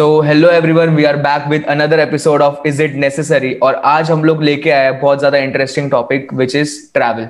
[0.00, 4.10] So hello everyone we are back with another episode of is it necessary और आज
[4.10, 7.26] हम लोग लेके आए बहुत ज़्यादा interesting topic which is travel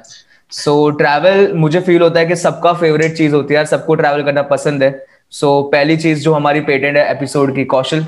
[0.50, 4.42] so travel मुझे फील होता है कि सबका फेवरेट चीज़ होती है सबको ट्रैवल करना
[4.42, 4.90] पसंद है।
[5.30, 8.04] सो so, पहली चीज़ जो हमारी पेटेंट है एपिसोड की Kaushal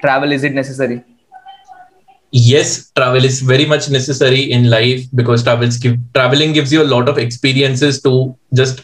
[0.00, 0.98] travel is it necessary
[2.32, 2.68] yes
[2.98, 7.10] travel is very much necessary in life because travels give traveling gives you a lot
[7.12, 8.12] of experiences to
[8.54, 8.80] just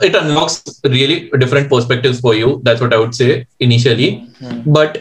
[0.00, 2.60] it unlocks really different perspectives for you.
[2.64, 4.10] That's what i would say initially.
[4.42, 4.72] Mm-hmm.
[4.72, 4.98] but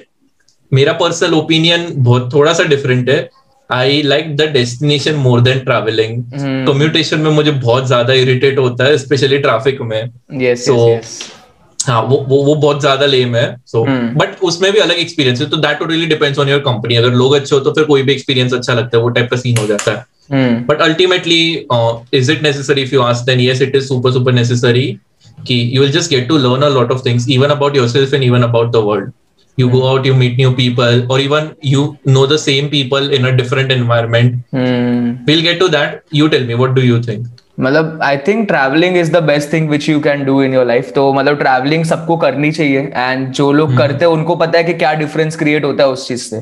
[0.74, 3.30] मेरा personal opinion बहुत थोड़ा सा different है.
[3.70, 6.24] I like the destination more than travelling
[6.68, 10.12] commutation में मुझे बहुत ज़्यादा irritate होता है स्पेशली ट्रैफ़िक में.
[10.42, 11.88] Yes, so, yes, yes.
[11.88, 13.56] हाँ वो वो वो बहुत ज़्यादा लेम है.
[13.68, 14.44] So so, but hmm.
[14.44, 15.50] उसमें भी अलग एक्सपीरियंस है.
[15.50, 18.12] तो that really depends on your company अगर लोग अच्छे हो तो फिर कोई भी
[18.12, 19.04] एक्सपीरियंस अच्छा लगता है.
[19.04, 20.06] वो टाइप का सीन हो जाता है.
[20.30, 20.66] Mm.
[20.66, 22.84] But ultimately, uh, is it necessary?
[22.84, 25.00] If you ask, then yes, it is super super necessary.
[25.46, 28.24] Ki you will just get to learn a lot of things, even about yourself and
[28.24, 29.12] even about the world.
[29.58, 29.74] You mm.
[29.74, 33.36] go out, you meet new people, or even you know the same people in a
[33.36, 34.44] different environment.
[34.54, 35.26] Mm.
[35.26, 36.04] We'll get to that.
[36.12, 37.28] You tell me, what do you think?
[37.60, 40.92] मतलब I think travelling is the best thing which you can do in your life
[40.96, 43.78] तो मतलब travelling सबको करनी चाहिए and जो लोग hmm.
[43.78, 46.40] करते हैं उनको पता है कि क्या डिफरेंस क्रिएट होता है उस चीज़ से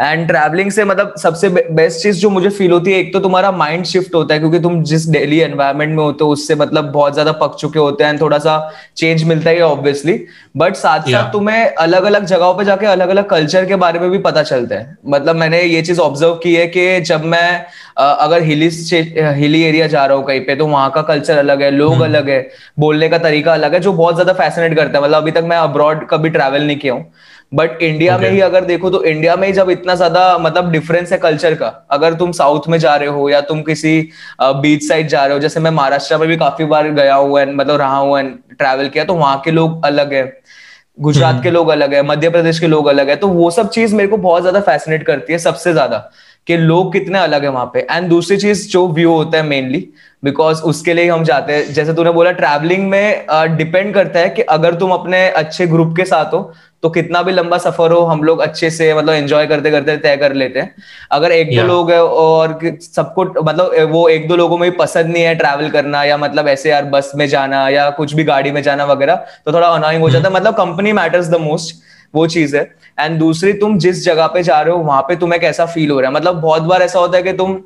[0.00, 3.50] एंड ट्रैवलिंग से मतलब सबसे बेस्ट चीज़ जो मुझे फील होती है एक तो तुम्हारा
[3.52, 7.12] माइंड शिफ्ट होता है क्योंकि तुम जिस डेली एनवायरमेंट में होते हो उससे मतलब बहुत
[7.12, 8.54] ज़्यादा पक चुके होते हैं थोड़ा सा
[8.96, 10.12] चेंज मिलता है ऑब्वियसली
[10.56, 11.12] बट साथ yeah.
[11.12, 14.42] साथ तुम्हें अलग अलग जगहों पर जाके अलग अलग कल्चर के बारे में भी पता
[14.42, 17.64] चलता है मतलब मैंने ये चीज़ ऑब्ज़र्व की है कि जब मैं
[17.96, 18.70] अगर हिली
[19.36, 22.04] हिली एरिया जा रहा हूँ कहीं पे तो वहाँ का कल्चर अलग है लोग hmm.
[22.04, 22.40] अलग है
[22.78, 25.56] बोलने का तरीका अलग है जो बहुत ज़्यादा फैसिनेट करता है मतलब अभी तक मैं
[25.58, 27.12] अब्रॉड कभी ट्रैवल नहीं किया हूँ
[27.52, 28.24] बट इंडिया okay.
[28.24, 31.54] में ही अगर देखो तो इंडिया में ही जब इतना ज़्यादा मतलब डिफरेंस है कल्चर
[31.54, 35.34] का अगर तुम साउथ में जा रहे हो या तुम किसी बीच साइड जा रहे
[35.34, 38.22] हो जैसे मैं महाराष्ट्र में भी काफ़ी बार गया हुआ है मतलब रहा हूँ
[38.58, 40.40] ट्रैवल किया तो वहाँ के लोग अलग है
[41.00, 41.42] गुजरात hmm.
[41.42, 44.08] के लोग अलग है मध्य प्रदेश के लोग अलग है तो वो सब चीज़ मेरे
[44.08, 46.10] को बहुत ज़्यादा फैसिनेट करती है सबसे ज़्यादा
[46.46, 49.88] कि लोग कितने अलग है वहाँ पे एंड दूसरी चीज़ जो व्यू होता है मेनली
[50.22, 53.26] बिकॉज़ उसके लिए हम जाते हैं। जैसे तूने बोला ट्रैवलिंग में
[53.56, 57.22] डिपेंड uh, करता है कि अगर तुम अपने अच्छे ग्रुप के साथ हो तो कितना
[57.22, 60.60] भी लंबा सफ़र हो हम लोग अच्छे से मतलब एंजॉय करते करते तय कर लेते
[60.60, 60.74] हैं।
[61.10, 65.06] अगर एक दो लोग है और सबको मतलब वो एक दो लोगों में भी पसंद
[65.06, 68.50] नहीं है ट्रैवल करना या मतलब ऐसे यार बस में जाना या कुछ भी गाड़ी
[68.50, 71.76] में जाना वगैरह तो थोड़ा अनोइंग हो जाता है। मतलब कंपनी मैटर्स द मोस्ट
[72.14, 72.62] वो चीज़ है।
[72.98, 76.00] एंड दूसरी तुम जिस जगह पे जा रहे हो वहाँ पे तुम्हें कैसा फील हो
[76.00, 76.14] रहा है?
[76.14, 77.60] मतलब बहुत बार ऐसा होता है कि तुम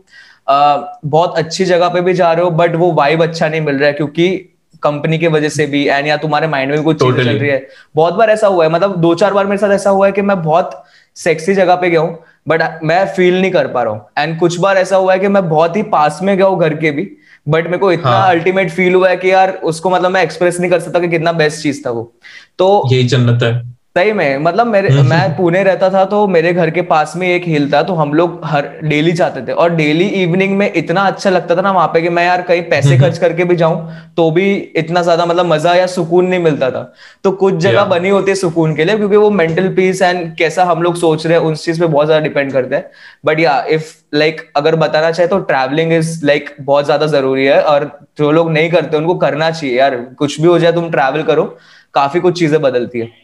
[0.48, 3.86] बहुत अच्छी जगह पे भी जा रहे हो बट वो वाइब अच्छा नहीं मिल रहा
[3.86, 4.28] है क्योंकि
[4.82, 7.16] कंपनी की वजह से भी एंड या तुम्हारे माइंड में भी कुछ totally.
[7.16, 7.66] चीज़ चल रही है
[7.96, 10.22] बहुत बार ऐसा हुआ है मतलब दो चार बार मेरे साथ ऐसा हुआ है कि
[10.22, 10.84] मैं बहुत
[11.16, 12.18] सेक्सी जगह पे गया हूँ
[12.48, 15.28] बट मैं फील नहीं कर पा रहा हूँ एंड कुछ बार ऐसा हुआ है कि
[15.28, 17.10] मैं बहुत ही पास में गया हूँ घर के भी
[17.48, 18.76] बट मेरे को इतना अल्टीमेट हाँ.
[18.76, 21.62] फील हुआ है कि यार उसको मतलब मैं एक्सप्रेस नहीं कर सकता कि कितना बेस्ट
[21.62, 22.12] चीज़ था वो
[22.58, 26.26] तो यही जन्नत है सही में मतलब मेरे हम्म, मैं हम्म। पुणे रहता था तो
[26.28, 29.52] मेरे घर के पास में एक हिल था तो हम लोग हर डेली जाते थे।
[29.54, 32.62] और डेली इवनिंग में इतना अच्छा लगता था ना वहाँ पे कि मैं यार कहीं
[32.70, 36.40] पैसे हम्म, खर्च करके भी जाऊँ तो भी इतना ज़्यादा मतलब मज़ा या सुकून नहीं
[36.40, 36.82] मिलता था।
[37.24, 40.64] तो कुछ जगह बनी होती है सुकून के लिए क्योंकि वो मेंटल पीस एंड कैसा
[40.64, 42.90] हम लोग सोच रहे हैं उस चीज़ पे बहुत ज़्यादा डिपेंड करते हैं।
[43.26, 47.60] बट या इफ़ लाइक अगर बताना चाहे तो ट्रैवलिंग इज़ लाइक बहुत ज़्यादा ज़रूरी है।
[47.62, 51.22] और जो लोग नहीं करते उनको करना चाहिए। यार कुछ भी हो जाए तुम ट्रैवल
[51.22, 51.44] करो
[51.94, 53.23] काफ़ी कुछ चीज़ें बदलती है।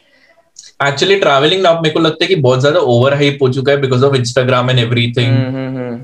[0.83, 3.81] एक्चुअली ट्रैवलिंग ना मेरे को लगता है कि बहुत ज़्यादा ओवर हाइप हो चुका है
[3.81, 6.03] because of Instagram and everything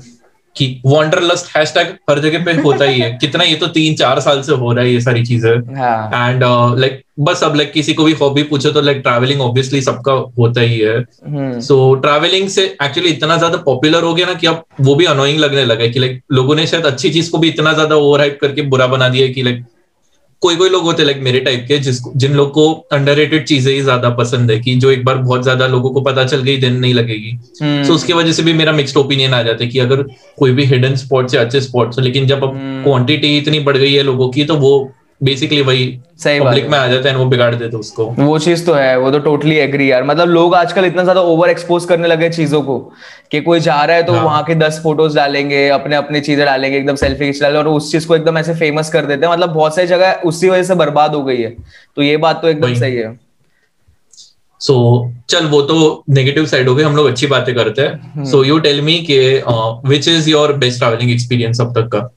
[0.55, 4.41] कि वॉन्डरलस्ट हैशटैग हर जगह पे होता ही है। कितना ये तो तीन चार साल
[4.41, 6.43] से हो रहा है ये सारी चीज़ें। एंड
[6.79, 10.61] लाइक बस अब लाइक किसी को भी हॉबी पूछो तो लाइक ट्रैवलिंग ऑब्वियसली सबका होता
[10.61, 14.95] ही है। सो ट्रैवलिंग से एक्चुअली इतना ज़्यादा पॉपुलर हो गया ना कि अब वो
[14.95, 17.73] भी अनोइंग लगने लगा है कि लाइक लोगों ने शायद अच्छी चीज़ को भी इतना
[17.73, 19.63] ज़्यादा ओवर हाइप करके बुरा बना दिया कि लाइक
[20.41, 23.81] कोई कोई लोग होते लाइक मेरे टाइप के जिसको जिन लोग को अंडर चीज़ें ही
[23.81, 26.73] ज़्यादा पसंद है कि जो एक बार बहुत ज़्यादा लोगों को पता चल गई दिन
[26.73, 27.89] नहीं लगेगी सो hmm.
[27.89, 30.03] so, उसकी वजह से भी मेरा मिक्सड ओपिनियन आ जाता है कि अगर
[30.37, 32.51] कोई भी हिडन स्पॉट्स या अच्छे स्पॉट लेकिन जब अब
[32.83, 33.47] क्वांटिटी hmm.
[33.47, 34.91] इतनी बढ़ गई है लोगों की तो वो
[35.21, 35.85] बेसिकली वही
[36.17, 39.11] सही पब्लिक में आ जाता है वो बिगाड़ देते उसको। वो चीज़ तो है वो
[39.11, 42.77] तो टोटली एग्री यार। मतलब लोग आजकल इतना ज़्यादा ओवर एक्सपोज करने लगे चीज़ों को
[43.31, 44.23] कि कोई जा रहा है तो हाँ.
[44.23, 47.91] वहाँ के दस फ़ोटोज़ डालेंगे अपने अपनी चीज़ें डालेंगे एकदम सेल्फी खींच डाले और उस
[47.91, 50.75] चीज़ को एकदम ऐसे फ़ेमस कर देते हैं। मतलब बहुत सारी जगह उसी वजह से
[50.75, 51.55] बर्बाद हो गई है।
[51.97, 53.15] तो ये बात तो एकदम सही है।
[54.61, 58.23] सो so, चल वो तो नेगेटिव साइड हो गई हम लोग अच्छी बातें करते हैं।
[58.25, 59.19] सो यू टेल मी के
[59.89, 62.09] which is your best travelling experience अब तक का?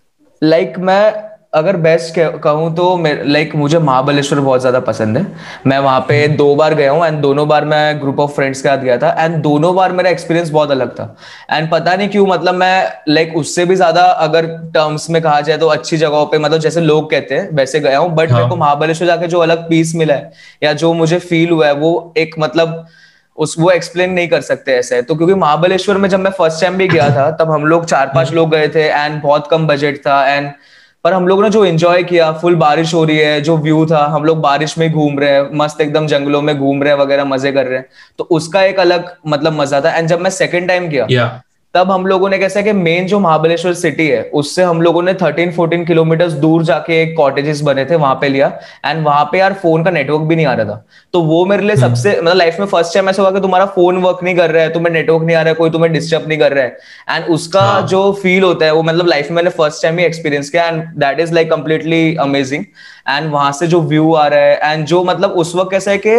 [0.43, 2.85] लाइक like, मैं अगर बेस्ट कहूँ तो
[3.25, 5.25] लाइक मुझे महाबलेश्वर बहुत ज़्यादा पसंद है
[5.67, 8.61] मैं वहाँ पे हम्म। दो बार गया हूँ एंड दोनों बार मैं ग्रुप ऑफ़ फ्रेंड्स
[8.63, 11.17] के साथ गया था एंड दोनों बार मेरा एक्सपीरियंस बहुत अलग था
[11.51, 15.59] एंड पता नहीं क्यों मतलब मैं लाइक उससे भी ज़्यादा अगर टर्म्स में कहा जाए
[15.59, 18.39] तो अच्छी जगहों पे मतलब जैसे लोग कहते हैं वैसे गया हूँ बट हाँ.
[18.39, 20.33] मेरे को महाबलेश्वर जाके जो अलग पीस मिला है
[20.63, 22.85] या जो मुझे फील हुआ है वो एक मतलब
[23.39, 26.77] उस वो एक्सप्लेन नहीं कर सकते ऐसे तो क्योंकि महाबलेश्वर में जब मैं फ़र्स्ट टाइम
[26.77, 29.99] भी गया था तब हम लोग चार पाँच लोग गए थे एंड बहुत कम बजट
[29.99, 30.53] था एंड
[31.05, 34.05] पर हम लोग ने जो एंजॉय किया फुल बारिश हो रही है, जो व्यू था,
[34.07, 37.25] हम लोग बारिश में घूम रहे हैं, मस्त एकदम जंगलों में घूम रहे हैं, वगैरह,
[37.25, 37.87] मज़े कर रहे हैं
[38.19, 41.39] तो उसका एक अलग मतलब मज़ा था एंड जब मैं सेकंड टाइम गया yeah.
[41.75, 45.13] तब हम लोगों ने कैसा कि मेन जो महाबलेश्वर सिटी है उससे हम लोगों ने
[45.15, 48.47] 13 14 किलोमीटर दूर जाके एक कॉटेजेस बने थे वहाँ पे लिया।
[48.87, 51.63] एंड वहाँ पे यार फ़ोन का नेटवर्क भी नहीं आ रहा था। तो वो मेरे
[51.63, 54.37] लिए हम्म। सबसे मतलब लाइफ में फ़र्स्ट टाइम ऐसा हुआ कि तुम्हारा फ़ोन वर्क नहीं
[54.37, 56.65] कर रहा है तुम्हें नेटवर्क नहीं आ रहा है कोई तुम्हें डिस्टर्ब नहीं कर रहा
[56.65, 56.77] है।
[57.11, 57.87] एंड उसका हाँ.
[57.87, 60.83] जो फील होता है वो मतलब लाइफ में मैंने फ़र्स्ट टाइम ही एक्सपीरियंस किया। And
[60.99, 62.65] that is like completely amazing
[63.09, 65.99] and वहाँ से जो व्यू आ रहा है। एंड जो मतलब उस वक्त कैसा है
[65.99, 66.17] कि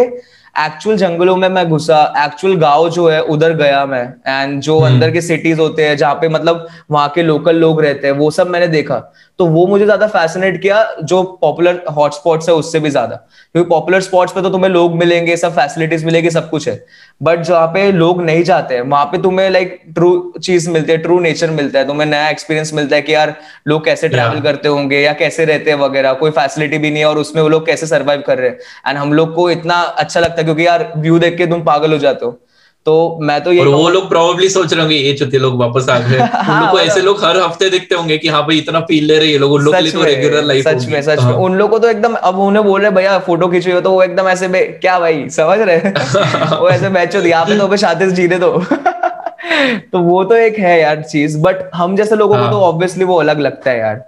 [0.56, 4.94] एक्चुअल जंगलों में मैं घुसा एक्चुअल गाँव जो है उधर गया मैं एंड जो हम्म।
[4.94, 8.30] अंदर के सिटीज़ होते हैं जहाँ पे मतलब वहाँ के लोकल लोग रहते हैं वो
[8.30, 8.98] सब मैंने देखा।
[9.38, 13.16] तो वो मुझे ज़्यादा फैसिनेट किया जो पॉपुलर हॉटस्पॉट्स है उससे भी ज़्यादा।
[13.54, 16.74] क्योंकि पॉपुलर स्पॉट्स पे तो तुम्हें लोग मिलेंगे सब फैसिलिटीज़ मिलेगी सब कुछ है।
[17.20, 20.98] बट जहाँ पे लोग नहीं जाते हैं वहाँ पे तुम्हें लाइक ट्रू चीज़ मिलती है
[20.98, 23.34] ट्रू नेचर मिलता है तुम्हें नया एक्सपीरियंस मिलता है कि यार
[23.68, 27.08] लोग कैसे ट्रैवल करते होंगे या कैसे रहते हैं वगैरह कोई फैसिलिटी भी नहीं है
[27.08, 28.58] और उसमें वो लोग कैसे सर्वाइव कर रहे हैं।
[28.88, 31.92] एंड हम लोग को इतना अच्छा लगता है क्योंकि यार व्यू देख के तुम पागल
[31.92, 32.38] हो जाते हो।
[32.86, 35.88] तो मैं तो ये और वो लोग प्रोबेबली सोच रहे होंगे ये चुते लोग वापस
[35.88, 38.42] आ गए उन लोग को हाँ, ऐसे मतलब लोग हर हफ़्ते दिखते होंगे कि हाँ
[38.42, 40.86] भाई इतना फील ले रहे हैं लोग उन लोग के लिए तो रेगुलर लाइफ सच
[40.86, 43.48] में सच में। हाँ। उन लोग को तो एकदम अब उन्हें बोल रहे भैया फ़ोटो
[43.48, 45.78] खींचो तो वो एकदम ऐसे क्या भाई समझ रहे
[46.56, 48.50] वो ऐसे मैच होती यहाँ पे तो शादी जीने दो।
[49.92, 53.04] तो वो तो एक है यार चीज़ बट हम जैसे लोगों को हाँ। तो ऑब्वियसली
[53.04, 54.04] वो अलग लगता है यार।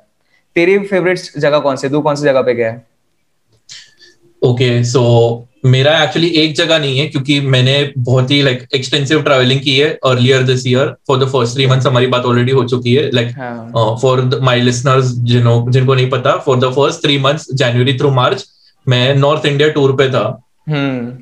[0.54, 2.86] तेरी फेवरेट जगह कौन सी तू कौन सी जगह पे गया है?
[4.42, 5.04] ओके सो
[5.64, 9.98] मेरा एक्चुअली एक जगह नहीं है क्योंकि मैंने बहुत ही लाइक एक्सटेंसिव ट्रैवलिंग की है
[10.04, 13.28] earlier this year for the first three months हमारी बात ऑलरेडी हो चुकी है लाइक
[14.02, 18.44] फॉर माय लिसनर्स जिन्हों जिनको नहीं पता for the first three months January through March
[18.88, 21.12] मैं नॉर्थ इंडिया टूर पे था। So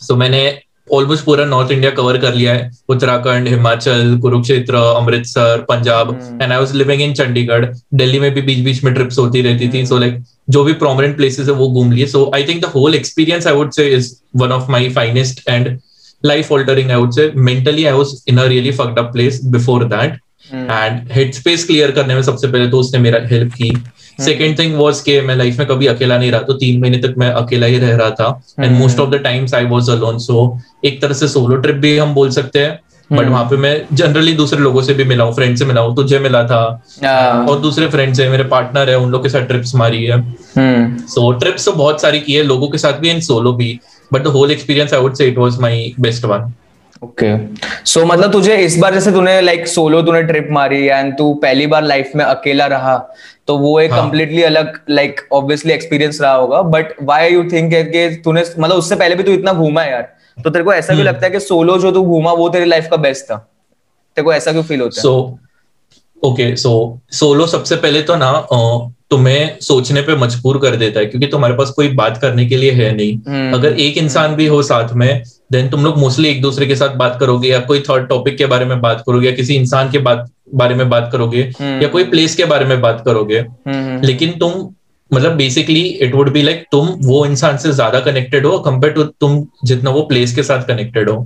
[0.00, 0.10] hmm.
[0.10, 0.60] so, मैंने
[0.92, 6.10] ऑलमोस्ट पूरा नॉर्थ इंडिया कवर कर लिया है। Uttarakhand Himachal Kurukshetra Amritsar Punjab.
[6.42, 9.68] And I was living in Chandigarh Delhi में भी बीच बीच में ट्रिप्स होती रहती
[9.68, 12.70] थी। सो लाइक जो भी प्रोमिनेंट प्लेसेस है वो घूम लिए। So I think the
[12.74, 15.78] whole experience I would say is one of my finest and
[16.22, 19.84] life altering I would say mentally I was in a really fucked up place before
[19.84, 20.18] that
[20.52, 23.70] and head space clear करने में सबसे पहले तो उसने मेरा help की।
[24.18, 27.14] Second thing was के मैं लाइफ में कभी अकेला नहीं रहा तो तीन महीने तक
[27.18, 30.58] मैं अकेला ही रह रहा था। And most of the times I was alone so
[30.84, 32.78] एक तरह से सोलो ट्रिप भी हम बोल सकते हैं।
[33.10, 33.30] But hmm.
[33.30, 36.18] वहाँ पे मैं जनरली दूसरे लोगों से भी मिला हूँ फ्रेंड से मिला हूँ तुझे
[36.18, 36.60] मिला था।
[36.98, 40.20] uh, और दूसरे फ्रेंड्स है मेरे पार्टनर है उन लोग के साथ ट्रिप्स मारी है।
[40.58, 41.40] सो hmm.
[41.40, 43.78] ट्रिप्स तो बहुत सारी की है लोगों के साथ भी एंड सोलो भी।
[44.12, 46.52] But the whole experience I would say it was my best one
[47.02, 47.30] okay
[47.84, 51.66] so मतलब तुझे इस बार जैसे तूने लाइक सोलो तूने ट्रिप मारी एंड तू पहली
[51.66, 52.96] बार लाइफ में अकेला रहा
[53.46, 54.50] तो वो एक कम्प्लीटली हाँ.
[54.50, 59.14] अलग लाइक ऑब्वियसली एक्सपीरियंस रहा होगा बट वाई यू थिंक कि तूने मतलब उससे पहले
[59.14, 60.08] भी तू इतना घूमा है यार
[60.38, 62.64] तो तेरे को ऐसा भी हम्म। लगता है कि सोलो जो तू घूमा वो तेरी
[62.64, 63.36] लाइफ का बेस्ट था
[64.16, 65.38] तेरे को ऐसा क्यों फील होता है सो
[66.22, 66.72] ओके सो
[67.12, 68.30] सोलो सबसे पहले तो ना
[69.12, 72.70] तुम्हें सोचने पे मजबूर कर देता है क्योंकि तुम्हारे पास कोई बात करने के लिए
[72.70, 73.54] है नहीं hmm.
[73.54, 75.22] अगर एक इंसान भी हो साथ में
[75.52, 78.46] देन तुम लोग मोस्टली एक दूसरे के साथ बात करोगे या कोई थर्ड टॉपिक के
[78.46, 81.62] बारे में बात करोगे या किसी इंसान के बात बारे में बात करोगे hmm.
[81.62, 84.04] या कोई प्लेस के बारे में बात करोगे hmm.
[84.04, 84.52] लेकिन तुम
[85.14, 89.02] मतलब basically it would be like तुम वो इंसान से ज़्यादा कनेक्टेड हो कंपेयर टू
[89.20, 91.16] तुम जितना वो प्लेस के साथ कनेक्टेड हो।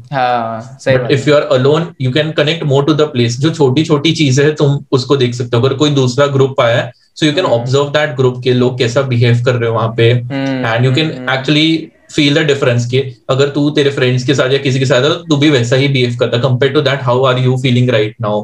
[1.13, 4.45] If you are alone you can connect more to the place जो छोटी छोटी चीज़ें
[4.45, 7.45] है तुम उसको देख सकते हो। अगर कोई दूसरा ग्रुप आया है so you can
[7.47, 11.11] observe that group के लोग कैसा बिहेव कर रहे हो वहाँ पे। And you can
[11.31, 11.69] actually
[12.17, 15.15] feel the difference के। अगर तू तेरे फ्रेंड्स के साथ या किसी के साथ तो
[15.27, 18.41] तू भी वैसा ही बिहेव करता। Compare to that how are you feeling right now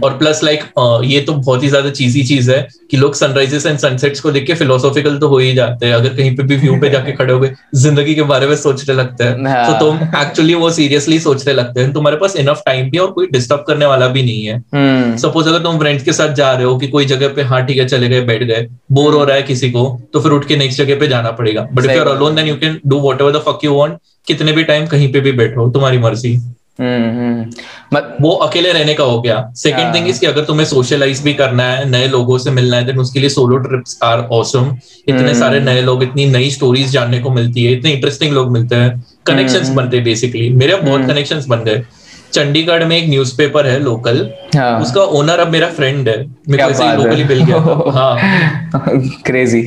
[0.00, 3.66] और प्लस लाइक like, ये तो बहुत ही ज़्यादा चीजी चीज़ है कि लोग सनराइजेस
[3.66, 6.56] एंड सनसेट्स को देख के फिलोसॉफिकल तो हो ही जाते हैं। अगर कहीं पे भी
[6.56, 9.98] व्यू पे जाके खड़े हो गए ज़िंदगी के बारे में सोचने लगते हैं। तो तुम
[10.20, 13.86] एक्चुअली वो सीरियसली सोचने लगते हैं। तुम्हारे पास इनफ टाइम भी और कोई डिस्टर्ब करने
[13.86, 14.58] वाला भी नहीं है।
[15.18, 17.64] Suppose hmm. अगर तुम फ्रेंड्स के साथ जा रहे हो कि कोई जगह पे हाँ
[17.66, 20.46] ठीक है चले गए बैठ गए बोर हो रहा है किसी को तो फिर उठ
[20.48, 23.58] के नेक्स्ट जगह पे जाना पड़ेगा। But if then you can do whatever the fuck
[23.64, 23.94] you want
[24.26, 26.40] कितने भी टाइम कहीं पे भी बैठो तुम्हारी मर्ज़ी।
[26.80, 31.22] हम्म, हम्म। वो अकेले रहने का हो गया। सेकंड थिंग इज़ कि अगर तुम्हें सोशलाइज
[31.22, 34.76] भी करना है नए लोगों से मिलना है देन उसके लिए सोलो ट्रिप्स आर ऑसम
[35.08, 38.52] इतने हम्म। सारे नए लोग इतनी नई स्टोरीज जानने को मिलती है इतने इंटरेस्टिंग लोग
[38.52, 41.82] मिलते हैं। कनेक्शंस बनते हैं बेसिकली मेरे बहुत कनेक्शंस बन गए।
[42.32, 44.80] चंडीगढ़ में एक न्यूज़पेपर है लोकल हाँ.
[44.80, 46.16] उसका ओनर अब मेरा फ्रेंड है।
[46.48, 47.56] मेरे को ऐसे लोकली मिल गया।
[47.92, 48.16] हाँ।
[49.26, 49.62] क्रेजी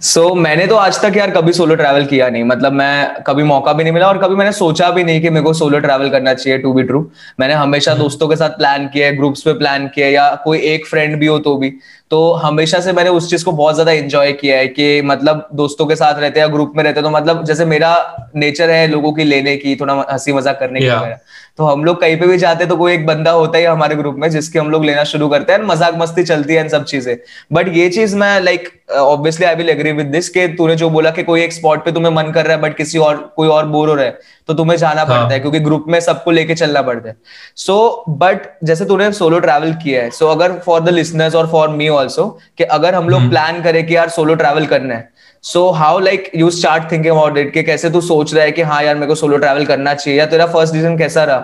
[0.00, 3.42] सो so, मैंने तो आज तक यार कभी सोलो ट्रैवल किया नहीं। मतलब मैं कभी
[3.42, 6.10] मौका भी नहीं मिला और कभी मैंने सोचा भी नहीं कि मेरे को सोलो ट्रैवल
[6.10, 7.04] करना चाहिए टू बी ट्रू
[7.40, 10.58] मैंने हमेशा हम्म। दोस्तों के साथ प्लान किया है ग्रुप्स पे प्लान किया या कोई
[10.58, 11.72] एक फ्रेंड भी हो तो भी।
[12.10, 15.86] तो हमेशा से मैंने उस चीज़ को बहुत ज़्यादा एंजॉय किया है कि मतलब दोस्तों
[15.86, 17.94] के साथ रहते या ग्रुप में रहते तो मतलब जैसे मेरा
[18.36, 21.18] नेचर है लोगों की लेने की थोड़ा हँसी मज़ाक करने की वगैरह।
[21.58, 24.16] तो हम लोग कहीं पे भी जाते तो कोई एक बंदा होता है हमारे ग्रुप
[24.18, 27.16] में जिसके हम लोग लेना शुरू करते हैं मज़ाक मस्ती चलती है सब चीज़ें।
[27.52, 31.10] बट ये चीज़ मैं like obviously I will agree with this के तूने जो बोला
[31.10, 33.66] कि कोई एक स्पॉट पे तुम्हें मन कर रहा है बट किसी और कोई और
[33.66, 35.06] बोर हो रहा है तो तुम्हें जाना हाँ.
[35.08, 37.16] पड़ता है क्योंकि ग्रुप में सबको लेके चलना पड़ता है।
[37.56, 41.34] सो so, बट जैसे तूने सोलो ट्रैवल किया है सो so, अगर फॉर द लिसनर्स
[41.34, 42.26] और फॉर मी ऑल्सो
[42.58, 45.10] कि अगर हम लोग प्लान हम्म। करें कि यार सोलो ट्रैवल करना है
[45.44, 48.62] so how like you start thinking about it कि कैसे तू सोच रहा है कि
[48.62, 50.18] हाँ यार मेरे को सोलो ट्रैवल करना चाहिए?
[50.20, 51.38] या तेरा फ़र्स्ट डिसीज़न कैसा रहा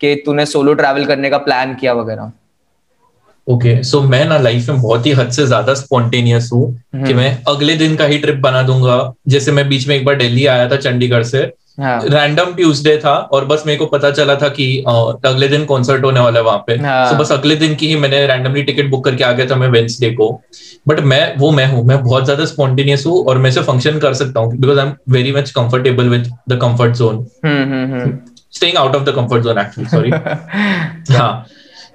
[0.00, 2.32] कि तूने सोलो ट्रैवल करने का प्लान किया वगैरह?
[3.48, 6.72] ओके okay, सो so मैं ना लाइफ में बहुत ही हद से ज़्यादा स्पॉन्टेनियस हूँ
[6.74, 10.04] कि हम्म। मैं अगले दिन का ही ट्रिप बना दूँगा। जैसे मैं बीच में एक
[10.04, 11.42] बार दिल्ली आया था चंडीगढ़ से
[11.80, 12.54] रैंडम हाँ.
[12.54, 16.38] ट्यूसडे था और बस मेरे को पता चला था कि अगले दिन कॉन्सर्ट होने वाला
[16.40, 17.10] है वहाँ पे। हाँ.
[17.10, 19.68] so बस अगले दिन की ही मैंने रैंडमली टिकट बुक करके आ गया था मैं
[19.68, 20.30] वेंसडे को।
[20.88, 24.14] बट मैं वो मैं हूँ मैं बहुत ज़्यादा स्पॉन्टेनियस हूँ और मैं से फ़ंक्शन कर
[24.14, 27.24] सकता हूँ because I am very much comfortable with the comfort zone
[28.52, 30.10] staying out of the comfort zone actually sorry
[31.16, 31.46] हाँ।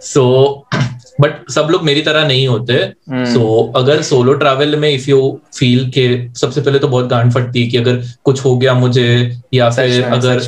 [0.03, 0.23] सो
[1.22, 3.75] बट सब लोग मेरी तरह नहीं होते। So hmm.
[3.75, 7.62] so, अगर सोलो ट्रैवल में इफ़ यू फील के सबसे पहले तो बहुत गांड फटती
[7.62, 10.39] है कि अगर कुछ हो गया मुझे या फिर अगर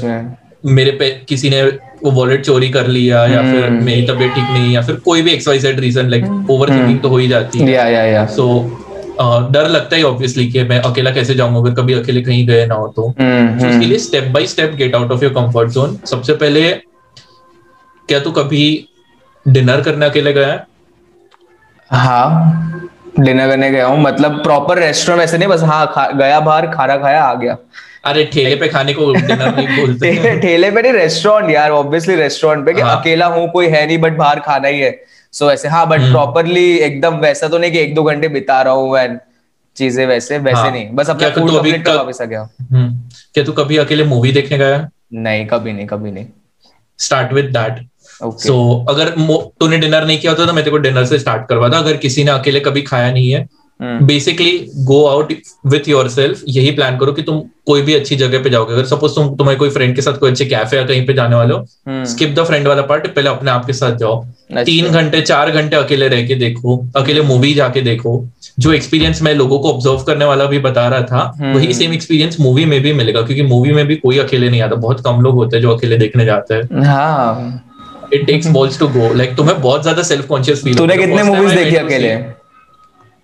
[0.66, 1.64] मेरे पे किसी ने
[2.04, 3.84] वो वॉलेट चोरी कर लिया या फिर hmm.
[3.84, 7.10] मेरी तबीयत ठीक नहीं या फिर कोई भी X Y Z reason like overthinking तो
[7.10, 8.48] हो ही जाती है। या या या सो
[9.52, 12.76] डर लगता है ऑब्वियसली कि मैं अकेला कैसे जाऊँगा अगर कभी अकेले कहीं गए ना
[12.76, 16.34] हो तो। Hmm, उसके लिए step by step get out of your comfort zone सबसे
[16.34, 16.72] पहले
[18.10, 18.90] क्या तू कभी
[19.48, 20.66] डिनर करने अकेले गया है?
[21.92, 22.90] हाँ
[23.20, 25.86] डिनर करने गया हूँ। मतलब प्रॉपर रेस्टोरेंट ऐसे नहीं बस हाँ
[26.16, 27.58] गया बाहर खाना खाया आ गया।
[28.06, 32.66] अरे ठेले पे खाने को डिनर नहीं बोलते। ठेले पे नहीं रेस्टोरेंट यार ऑब्वियसली रेस्टोरेंट
[32.66, 33.00] पे कि हाँ.
[33.00, 34.92] अकेला हूँ कोई है नहीं बट बाहर खाना ही है।
[35.34, 38.28] सो so, ऐसे हाँ बट प्रॉपरली हम्म। एकदम वैसा तो नहीं कि एक दो घंटे
[38.28, 39.20] बिता रहा हूँ एंड
[39.78, 40.72] चीज़ें वैसे वैसे हाँ.
[40.72, 44.58] नहीं। बस अपना फ़ूड कंप्लीट कर वापस आ गया। क्या तू कभी अकेले मूवी देखने
[44.58, 46.26] गया नहीं कभी नहीं कभी नहीं।
[47.00, 47.86] Start with that
[48.24, 48.48] okay.
[48.48, 48.56] so,
[48.90, 49.10] अगर
[49.60, 51.98] तूने डिनर नहीं किया होता तो मैं तेरे को डिनर से स्टार्ट करवा था अगर
[51.98, 53.48] किसी ने अकेले कभी खाया नहीं है
[53.80, 55.34] basically go out
[55.68, 59.16] with yourself यही प्लान करो कि तुम कोई भी अच्छी जगह पे जाओगे। अगर सपोज़
[59.16, 62.06] तुम तुम्हारे कोई फ्रेंड के साथ कोई अच्छे कैफ़े या कहीं पे जाने वाले हो
[62.06, 65.52] स्किप द फ्रेंड वाला पार्ट पहले अपने आप के साथ जाओ। अच्छा। तीन घंटे चार
[65.52, 68.24] घंटे अकेले रह के देखो अकेले मूवी जाके देखो।
[68.60, 71.94] जो एक्सपीरियंस मैं लोगों को ऑब्ज़र्व करने वाला भी बता रहा था हम्म। वही सेम
[71.94, 75.22] एक्सपीरियंस मूवी में भी मिलेगा क्योंकि मूवी में भी कोई अकेले नहीं आता। बहुत कम
[75.22, 77.64] लोग होते हैं जो अकेले देखने जाते हैं। हाँ।
[78.14, 81.56] It takes balls to go like तुम्हें बहुत ज़्यादा सेल्फ कॉन्शियस फील तूने कितने मूवीज़
[81.56, 82.16] देखी अकेले?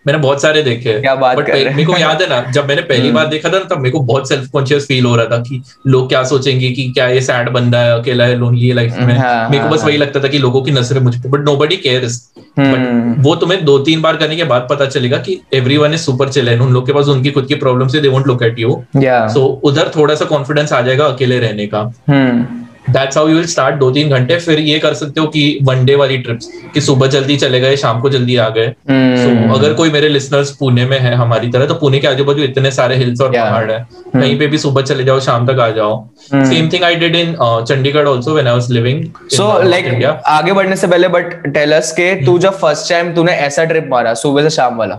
[0.06, 3.02] मैंने बहुत सारे देखे। क्या बात बट मेरे को याद है ना जब मैंने पहली
[3.02, 5.38] हम्म। बार देखा था ना तब मेरे को बहुत सेल्फ कॉन्शियस फील हो रहा था
[5.42, 8.98] कि लोग क्या सोचेंगे कि क्या ये सैड बंदा है अकेला है लोनली है लाइफ
[9.00, 11.16] में। हाँ, मेरे को हाँ, बस वही हाँ। लगता था कि लोगों की नज़रें मुझ
[11.16, 12.18] पर but nobody cares
[12.60, 16.02] but वो तुम्हें दो तीन बार करने के बाद पता चलेगा कि everyone is
[16.02, 18.60] super chill उन लोग के पास उनकी खुद की प्रॉब्लम से they won't look at
[18.60, 23.36] you so उधर थोड़ा सा कॉन्फिडेंस आ जाएगा अकेले रहने का। हम्म। That's how you
[23.36, 26.82] will start दो तीन घंटे फिर ये कर सकते हो कि वनडे वाली ट्रिप्स कि
[26.82, 29.48] सुबह जल्दी चले गए शाम को जल्दी आ गए। सो hmm.
[29.48, 32.44] so, अगर कोई मेरे लिसनर्स पुणे में है हमारी तरह तो पुणे के आजू बाजू
[32.44, 34.22] इतने सारे हिल्स और पहाड़ है। Hmm.
[34.22, 37.36] कहीं पे भी सुबह चले जाओ शाम तक आ जाओ। Same thing I did in
[37.42, 42.13] Chandigarh also when I was living so like आगे बढ़ने से पहले बट टेलस के
[42.25, 42.42] तू hmm.
[42.42, 44.98] जब फ़र्स्ट टाइम तूने ऐसा ट्रिप मारा सुबह से शाम वाला?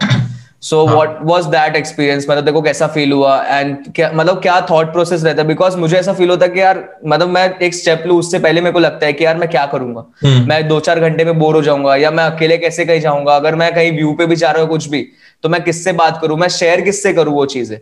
[0.64, 3.36] So what was that experience मतलब देखो कैसा फील हुआ?
[3.44, 5.48] एंड क्या मतलब क्या थॉट प्रोसेस रहता है?
[5.48, 8.60] बिकॉज़ मुझे ऐसा फील होता है कि यार मतलब मैं एक स्टेप लू उससे पहले
[8.60, 10.04] मेरे को लगता है कि यार मैं क्या करूँगा?
[10.24, 10.48] hmm.
[10.48, 13.36] मैं दो चार घंटे में बोर हो जाऊँगा या मैं अकेले कैसे कहीं जाऊँगा?
[13.36, 15.06] अगर मैं कहीं व्यू पे भी जा रहा हूँ कुछ भी
[15.42, 16.38] तो मैं किससे बात करूँ?
[16.38, 17.78] मैं शेयर किससे करूँ वो चीज़ें?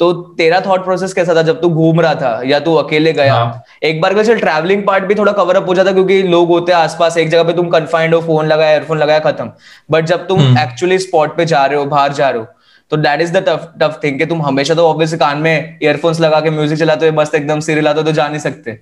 [0.00, 3.34] तो तेरा थॉट प्रोसेस कैसा था जब तू घूम रहा था या तू अकेले गया?
[3.34, 3.62] हाँ.
[3.82, 6.78] एक बार चल ट्रैवलिंग पार्ट भी थोड़ा कवर अप हो जाता क्योंकि लोग होते हैं
[6.78, 9.50] आसपास एक जगह पे तुम कन्फाइंड हो फ़ोन लगाया एयरफोन लगाया खत्म।
[9.90, 11.06] बट जब तुम एक्चुअली hmm.
[11.06, 12.46] स्पॉट पे जा रहे हो बाहर जा रहे हो
[12.92, 16.20] तो that is the tough tough thing कि तुम हमेशा तो ऑब्वियसली कान में ईयरफोन्स
[16.20, 18.78] लगा के म्यूज़िक चलाते हो मस्त एकदम सिर हिलाते तो जा नहीं सकते।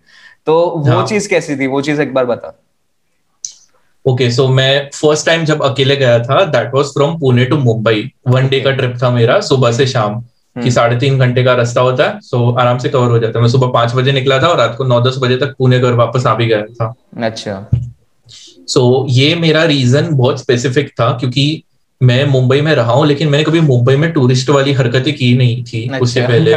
[0.47, 1.07] तो वो हाँ.
[1.07, 1.67] चीज़ कैसी थी?
[1.67, 2.59] वो चीज़ एक बार बता।
[4.05, 8.11] ओके सो मैं फ़र्स्ट टाइम जब अकेले गया था that was from Pune to Mumbai.
[8.29, 11.55] One day का ट्रिप था मेरा सुबह से शाम। कि हम्म। साढ़े तीन घंटे का
[11.55, 14.39] रास्ता होता है सो आराम से कवर हो जाता है। मैं सुबह पाँच बजे निकला
[14.43, 16.95] था और रात को नौ दस बजे तक पुणे घर वापस आ भी गया था।
[17.23, 17.71] अच्छा।
[18.69, 21.63] सो so, ये मेरा रीजन बहुत स्पेसिफिक था क्योंकि
[22.03, 25.65] मैं मुंबई में रहा हूँ लेकिन मैंने कभी मुंबई में टूरिस्ट वाली हरकतें की नहीं
[25.65, 26.55] थी अच्छा। उससे पहले।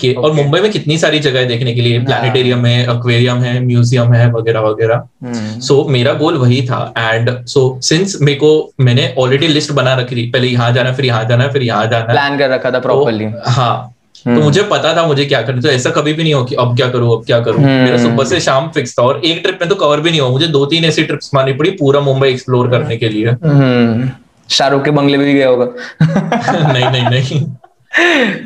[0.00, 3.60] कि और मुंबई में कितनी सारी जगह देखने के लिए प्लानिटेरियम हाँ। है एक्वेरियम है
[3.66, 8.38] म्यूज़ियम है वगैरह वगैरह। सो हम्म। so, मेरा गोल वही था। एंड सो सिंस मेरे
[8.38, 11.86] को मैंने ऑलरेडी लिस्ट बना रखी थी। पहले यहाँ जाना फिर यहाँ जाना फिर यहाँ
[11.86, 15.42] जाना। प्लान कर रखा था प्रॉपरली तो, हाँ। तो हम्म। मुझे पता था मुझे क्या
[15.42, 17.84] करना तो ऐसा कभी भी नहीं हो कि अब क्या करूँ अब क्या करूँ। हम्म।
[17.84, 20.30] मेरा सुबह से शाम फिक्स था। और एक ट्रिप में तो कवर भी नहीं हुआ।
[20.30, 23.26] मुझे दो तीन ऐसी ट्रिप्स मारनी पड़ी पूरा मुंबई एक्सप्लोर करने के लिए।
[24.50, 25.66] शाहरुख के बंगले भी गया होगा
[26.72, 27.46] नहीं नहीं नहीं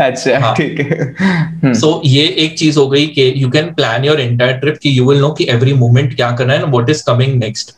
[0.00, 0.54] अच्छा हाँ.
[0.54, 4.56] ठीक है सो so, ये एक चीज़ हो गई कि you can plan your entire
[4.56, 7.74] trip कि यू विल नो कि एवरी मोमेंट क्या करना है व्हाट इज़ कमिंग नेक्स्ट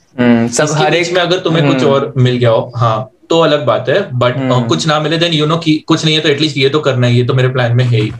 [0.52, 3.64] सब हर एक में अगर तुम्हें कुछ हम्म। और मिल गया हो हाँ तो अलग
[3.66, 4.68] बात है बट hmm.
[4.68, 7.06] कुछ ना मिले देन यू नो कि कुछ नहीं है तो एटलीस्ट ये तो करना
[7.06, 8.12] है ये तो मेरे प्लान में है ही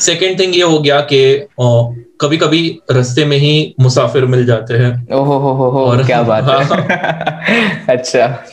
[0.00, 0.40] सेकेंड.
[0.40, 1.46] थिंग ये हो गया कि
[2.20, 6.44] कभी कभी रस्ते में ही मुसाफिर मिल जाते हैं ओहो हो हो हो क्या बात
[6.44, 8.44] है हाँ। अच्छा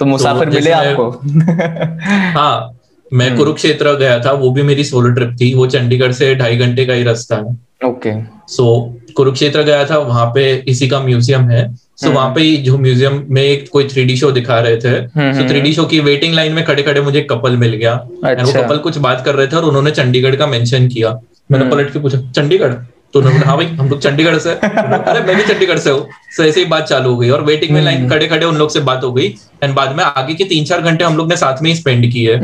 [0.00, 1.10] तो मुसाफिर तो मिले आपको।
[2.38, 2.74] हाँ
[3.12, 6.56] मैं हम्म। कुरुक्षेत्र गया था वो भी मेरी सोलो ट्रिप थी वो चंडीगढ़ से ढाई
[6.56, 8.12] घंटे का ही रास्ता है। ओके।
[8.48, 12.78] सो कुरुक्षेत्र गया था वहाँ पे इसी का म्यूज़ियम है। सो so, वहाँ पे जो
[12.78, 16.52] म्यूज़ियम में एक कोई थ्री शो दिखा रहे थे सो थ्री शो की वेटिंग लाइन
[16.52, 17.92] में खड़े खड़े मुझे कपल मिल गया।
[18.24, 21.64] अच्छा। वो कपल कुछ बात कर रहे थे और उन्होंने चंडीगढ़ का मेंशन किया। मैंने
[21.64, 22.74] हम्म। पलट के पूछा चंडीगढ़?
[23.14, 26.42] तो उन्होंने हाँ भाई, हम लोग चंडीगढ़ से अरे, मैं भी चंडीगढ़ से हूँ। सो
[26.44, 28.70] ऐसे ही बात चालू हो गई और वेटिंग में लाइन हम्म। खड़े खड़े उन लोग
[28.70, 29.26] से बात हो गई।
[29.64, 32.10] एंड बाद में आगे के तीन चार घंटे हम लोग ने साथ में ही स्पेंड
[32.12, 32.36] किए।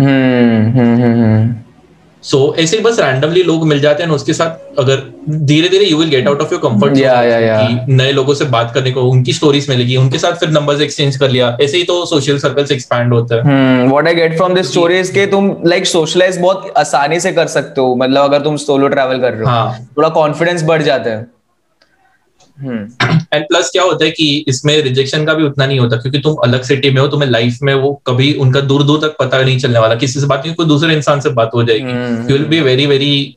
[2.24, 5.96] सो so, ऐसे बस रैंडमली लोग मिल जाते हैं उसके साथ अगर धीरे धीरे you
[5.98, 9.96] will get out of your comfort नए लोगों से बात करने को उनकी स्टोरीज मिलेगी
[9.96, 13.86] उनके साथ फिर नंबर्स एक्सचेंज कर लिया ऐसे ही तो सोशल सर्कल्स एक्सपैंड होता है।
[13.88, 17.80] What I get from this stories के तुम लाइक सोशलाइज बहुत आसानी से कर सकते
[17.80, 19.88] हो मतलब अगर तुम सोलो ट्रैवल कर रहे हो हाँ.
[19.96, 21.33] थोड़ा कॉन्फिडेंस बढ़ जाता है।
[22.58, 26.34] एंड प्लस क्या होता है कि इसमें रिजेक्शन का भी उतना नहीं होता क्योंकि तुम
[26.44, 29.58] अलग सिटी में हो तुम्हें लाइफ में वो कभी उनका दूर दूर तक पता नहीं
[29.58, 32.44] चलने वाला। किसी से बात नहीं कोई दूसरे इंसान से बात हो जाएगी। You will
[32.44, 33.36] be very very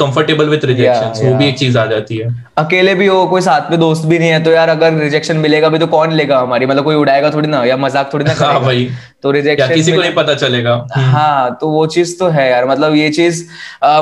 [0.00, 2.28] comfortable with rejection वो भी एक चीज़ आ जाती है।
[2.58, 5.68] अकेले भी हो कोई साथ में दोस्त भी नहीं है तो यार अगर रिजेक्शन मिलेगा
[5.68, 6.66] भी तो कौन लेगा हमारी?
[6.66, 8.88] मतलब कोई उड़ाएगा थोड़ी ना या मज़ाक थोड़ी ना हाँ हाँ भाई
[9.22, 12.94] तो रिजेक्शन किसी को नहीं पता चलेगा। हाँ तो वो चीज़ तो है यार मतलब
[12.94, 13.42] ये चीज़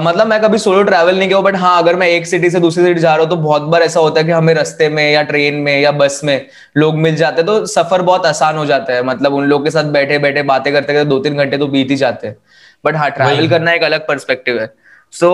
[0.03, 2.85] मतलब मैं कभी सोलो ट्रैवल नहीं किया बट हाँ अगर मैं एक सिटी से दूसरी
[2.85, 5.23] सिटी जा रहा हूँ तो बहुत बार ऐसा होता है कि हमें रस्ते में या
[5.23, 8.93] ट्रेन में या बस में लोग मिल जाते हैं तो सफ़र बहुत आसान हो जाता
[8.93, 11.67] है। मतलब उन लोग के साथ बैठे बैठे बातें करते करते दो तीन घंटे तो
[11.69, 12.37] बीत ही जाते हैं।
[12.85, 14.73] बट हाँ ट्रैवल करना एक अलग परस्पेक्टिव है।
[15.13, 15.31] सो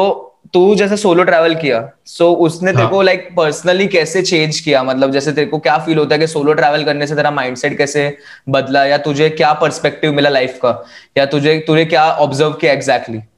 [0.54, 2.76] तू जैसे सोलो ट्रैवल किया सो so उसने हाँ.
[2.76, 6.20] तेरे को लाइक पर्सनली कैसे चेंज किया मतलब जैसे तेरे को क्या फील होता है
[6.20, 8.16] कि सोलो ट्रैवल करने से तेरा माइंडसेट कैसे
[8.48, 10.82] बदला या तुझे क्या पर्सपेक्टिव मिला लाइफ का
[11.18, 13.33] या तुझे तुझे क्या ऑब्ज़र्व किया exactly exactly?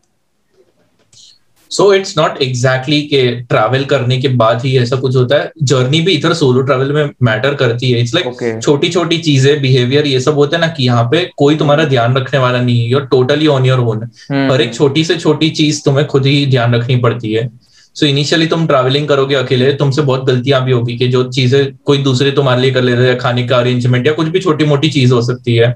[1.71, 6.01] So it's not exactly के ट्रैवल करने के बाद ही ऐसा कुछ होता है। जर्नी
[6.01, 10.07] भी इधर सोलो ट्रैवल में मैटर करती है। इट्स लाइक like छोटी छोटी चीज़ें बिहेवियर
[10.07, 11.85] ये सब होता है ना कि यहाँ पे कोई तुम्हारा.
[11.87, 14.03] ध्यान रखने वाला नहीं है। You're totally on your own
[14.51, 17.49] हर एक छोटी से छोटी चीज़ तुम्हें खुद ही ध्यान रखनी पड़ती है।
[17.97, 21.73] सो so इनिशियली तुम ट्रैवलिंग करोगे अकेले तुमसे बहुत गलतियाँ भी होगी कि जो चीज़ें
[21.87, 24.65] कोई दूसरे तुम्हारे लिए कर ले रहे हैं खाने का अरेंजमेंट या कुछ भी छोटी
[24.65, 25.75] मोटी चीज़ हो सकती है।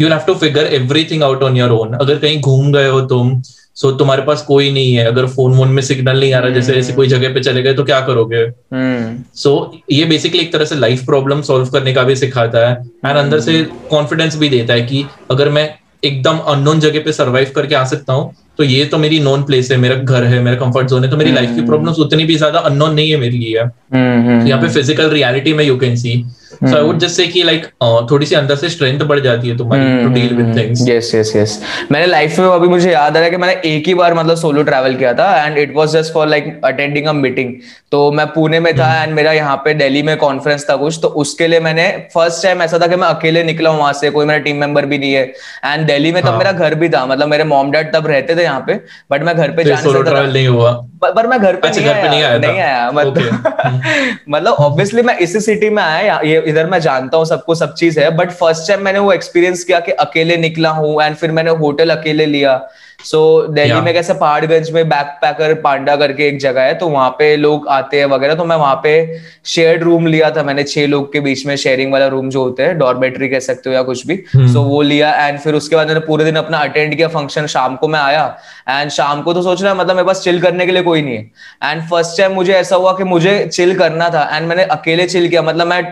[0.00, 3.40] You have to figure everything out on your own अगर कहीं घूम गए हो तुम
[3.78, 6.50] सो so, तुम्हारे पास कोई नहीं है अगर फ़ोन वोन में सिग्नल नहीं आ रहा
[6.50, 10.04] जैसे ऐसे कोई हम्म। जगह पे चले गए तो क्या करोगे सो हम्म। so, ये
[10.04, 12.74] बेसिकली एक तरह से लाइफ प्रॉब्लम सॉल्व करने का भी सिखाता है
[13.06, 15.68] एंड अंदर से कॉन्फिडेंस भी देता है कि अगर मैं
[16.04, 19.70] एकदम अननोन जगह पे सरवाइव करके आ सकता हूँ तो ये तो मेरी नॉन प्लेस
[19.70, 22.24] है मेरा घर है मेरा कंफर्ट जोन है तो मेरी लाइफ की प्रॉब्लम्स हम्म। उतनी
[22.24, 26.22] भी ज़्यादा अननोन नहीं है मेरे लिए यहाँ पे फ़िज़िकल रियलिटी में you can see
[26.48, 27.66] so I would just say कि लाइक
[28.10, 31.32] थोड़ी सी अंदर से स्ट्रेंथ बढ़ जाती है तुम्हारी to deal with things yes yes
[31.36, 34.14] yes मैंने लाइफ में अभी मुझे याद आ रहा है कि मैंने एक ही बार
[34.14, 37.54] मतलब सोलो ट्रैवल किया था and it was just for like attending a meeting
[37.92, 39.16] तो मैं पुणे में था एंड hmm.
[39.16, 42.78] मेरा यहाँ पे दिल्ली में कॉन्फ्रेंस था कुछ तो उसके लिए मैंने फ़र्स्ट टाइम ऐसा
[42.78, 45.24] था कि मैं अकेले निकला हूँ वहाँ से कोई मेरा टीम मेंबर भी नहीं है.
[45.64, 46.38] एंड दिल्ली में तब हाँ.
[46.38, 48.74] मेरा घर भी था मतलब मेरे मॉम डैड तब रहते थे यहाँ पे
[49.10, 50.72] बट मैं घर पे तो सकता नहीं हुआ.
[51.04, 55.16] पर मैं घर पे अच्छा, नहीं, आया, नहीं आया नहीं आया मतलब मतलब ऑब्वियसली मैं
[55.18, 58.68] इसी सिटी में आया ये इधर मैं जानता हूँ, सबको सब चीज़ है बट फ़र्स्ट
[58.68, 62.56] टाइम मैंने वो एक्सपीरियंस किया कि अकेले निकला हूँ एंड फिर मैंने होटल अकेले लिया।
[63.04, 66.88] सो so, दिल्ली में कैसे पहाड़गंज में बैक पैकर पांडा करके एक जगह है तो
[66.88, 70.62] वहाँ पे लोग आते हैं वगैरह तो मैं वहाँ पे शेयर्ड रूम लिया था मैंने
[70.62, 73.74] छह लोग के बीच में शेयरिंग वाला रूम जो होते हैं डॉर्मेट्री कह सकते हो
[73.76, 74.48] या कुछ भी। सो hmm.
[74.48, 77.76] so, वो लिया एंड फिर उसके बाद मैंने पूरे दिन अपना अटेंड किया फ़ंक्शन शाम
[77.76, 78.26] को मैं आया।
[78.68, 81.16] एंड शाम को तो सोच रहा मतलब मेरे पास चिल करने के लिए कोई नहीं
[81.16, 81.30] है।
[81.64, 85.28] एंड फ़र्स्ट टाइम मुझे ऐसा हुआ कि मुझे चिल करना था। एंड मैंने अकेले चिल
[85.28, 85.82] किया मतलब मैं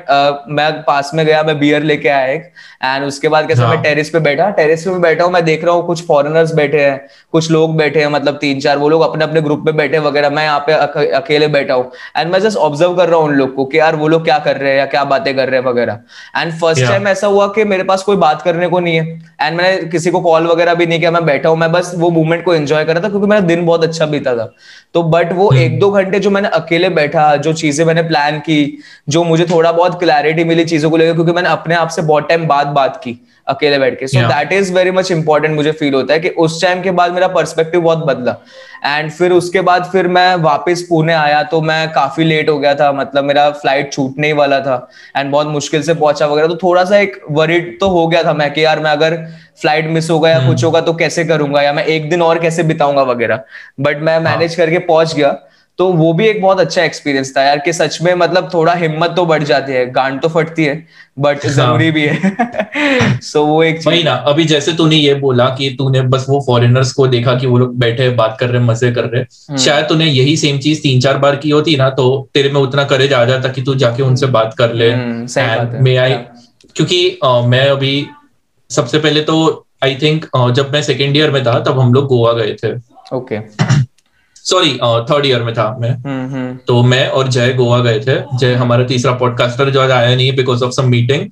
[0.55, 2.53] मैं पास में गया मैं बियर लेके आया एक।
[2.85, 3.71] एंड उसके बाद कैसे हाँ.
[3.71, 6.81] मैं टेरिस पे बैठा। टेरिस पे बैठा हूँ मैं देख रहा हूँ कुछ फॉरनर्स बैठे
[6.81, 9.77] हैं। हैं कुछ लोग बैठे हैं मतलब तीन चार वो लोग अपने अपने ग्रुप में
[9.77, 10.73] बैठे वगैरह मैं यहाँ पे
[11.13, 13.97] अकेले बैठा हूँ। एंड मैं जस्ट ऑब्ज़र्व कर रहा हूँ उन लोग को कि यार
[13.97, 16.01] वो लोग क्या कर रहे हैं या क्या बातें कर रहे हैं वगैरह।
[16.37, 19.05] एंड फ़र्स्ट टाइम ऐसा हुआ कि मेरे पास कोई बात करने को नहीं है।
[19.43, 22.11] एंड मैंने किसी को कॉल वगैरह भी नहीं किया मैं बैठा हूँ मैं बस वो
[22.11, 24.51] मूवमेंट को एंजॉय कर रहा था क्योंकि मेरा दिन बहुत अच्छा बीता था।
[24.95, 25.59] तो बट वो hmm.
[25.59, 28.79] एक दो घंटे जो मैंने अकेले बैठा जो चीज़ें मैंने प्लान की
[29.09, 32.29] जो मुझे थोड़ा बहुत क्लैरिटी मिली चीज़ों को लेकर क्योंकि मैंने अपने आप से बहुत
[32.29, 35.95] टाइम बाद बात की। अकेले बैठ के। So that is very much important मुझे फील
[35.95, 38.37] होता है कि उस टाइम के बाद मेरा पर्सपेक्टिव बहुत बदला।
[38.85, 42.75] एंड फिर उसके बाद फिर मैं वापस पुणे आया तो मैं काफ़ी लेट हो गया
[42.75, 44.77] था मतलब मेरा फ़्लाइट छूटने ही वाला था।
[45.17, 48.33] एंड बहुत मुश्किल से पहुँचा वगैरह। तो थोड़ा सा एक वरिड तो हो गया था
[48.33, 49.17] मैं कि यार मैं अगर
[49.61, 50.49] फ़्लाइट मिस होगा या hmm.
[50.49, 53.41] कुछ होगा तो कैसे करूँगा या मैं एक दिन और कैसे बिताऊँगा वगैरह।
[53.81, 54.57] बट मैं मैनेज हाँ.
[54.57, 55.37] करके पहुँच गया।
[55.79, 59.13] तो वो भी एक बहुत अच्छा एक्सपीरियंस था यार कि सच में मतलब थोड़ा हिम्मत
[59.17, 60.75] तो बढ़ जाती है गांड तो फटती है
[61.19, 61.53] बट हाँ.
[61.55, 62.31] ज़रूरी भी है।
[63.21, 66.41] सो so, वो एक वही ना अभी जैसे तूने ये बोला कि तूने बस वो
[66.47, 69.85] फॉरेनर्स को देखा कि वो लोग बैठे बात कर रहे मज़े कर रहे हम्म। शायद
[69.85, 73.13] तूने यही सेम चीज़ तीन चार बार की होती ना तो तेरे में उतना करेज
[73.13, 74.95] आ जाता कि तू जाके उनसे बात कर ले।
[75.81, 76.15] मे आई
[76.77, 78.07] क्योंकि मैं अभी
[78.71, 82.33] सबसे पहले तो आई थिंक जब मैं सेकेंड ईयर में था तब हम लोग गोवा
[82.33, 82.73] गए थे।
[83.17, 83.39] ओके
[84.47, 84.73] सॉरी
[85.11, 88.55] थर्ड ईयर में था मैं। हम्म, हम्म। तो मैं और जय गोवा गए थे। जय
[88.55, 91.29] हमारा तीसरा पॉडकास्टर जो आज आया नहीं है because of some meeting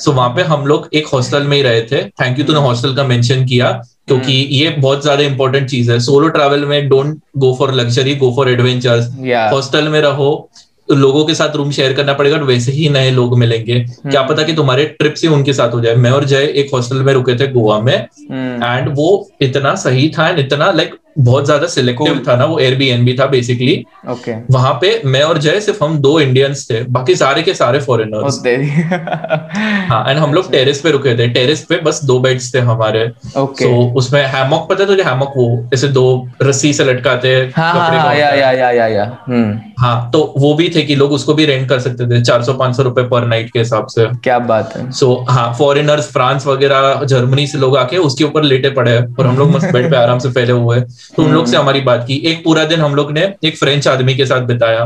[0.00, 2.94] so वहाँ पे हम लोग एक हॉस्टल में ही रहे थे। थैंक यू तूने हॉस्टल
[2.96, 3.70] का मेंशन किया
[4.08, 8.14] क्योंकि हम्म। ये बहुत ज़्यादा इंपॉर्टेंट चीज़ है। सोलो ट्रैवल में don't go for luxury
[8.16, 9.10] go for adventures
[9.52, 10.48] hostel में रहो
[10.88, 14.52] लोगों के साथ रूम शेयर करना पड़ेगा वैसे ही नए लोग मिलेंगे। क्या पता कि
[14.54, 17.46] तुम्हारे ट्रिप से उनके साथ हो जाए। मैं और जय एक हॉस्टल में रुके थे
[17.52, 19.08] गोवा में। एंड वो
[19.42, 23.74] इतना सही था एंड इतना लाइक बहुत ज़्यादा सिलेक्टिव था ना वो एयरबीएनबी था बेसिकली
[24.10, 24.34] ओके okay.
[24.50, 28.40] वहाँ पे मैं और जय सिर्फ़ हम दो इंडियंस थे बाकी सारे के सारे फॉरेनर्स
[29.90, 33.04] हाँ एंड हम लोग टेरेस पे रुके थे। टेरेस पे बस दो बेड्स थे हमारे।
[33.06, 33.66] Okay okay.
[33.66, 36.06] so, उसमें हैमॉक पता है तुझे हैमॉक वो ऐसे दो
[36.42, 40.68] रस्सी से लटकाते हाँ, हाँ, या, या, या, या, या, हम्म। हाँ तो वो भी
[40.74, 43.26] थे कि लोग उसको भी रेंट कर सकते थे चार सौ पाँच सौ रुपए पर
[43.26, 47.58] नाइट के हिसाब से। क्या बात है। सो so, हाँ फॉरेनर्स फ्रांस वगैरह जर्मनी से
[47.58, 50.52] लोग आके उसके ऊपर लेटे पड़े और हम लोग मस्त बेड पे आराम से फैले
[50.52, 50.80] हुए
[51.16, 53.88] तो उन लोग से हमारी बात की। एक पूरा दिन हम लोग ने एक फ्रेंच
[53.88, 54.80] आदमी के साथ बिताया।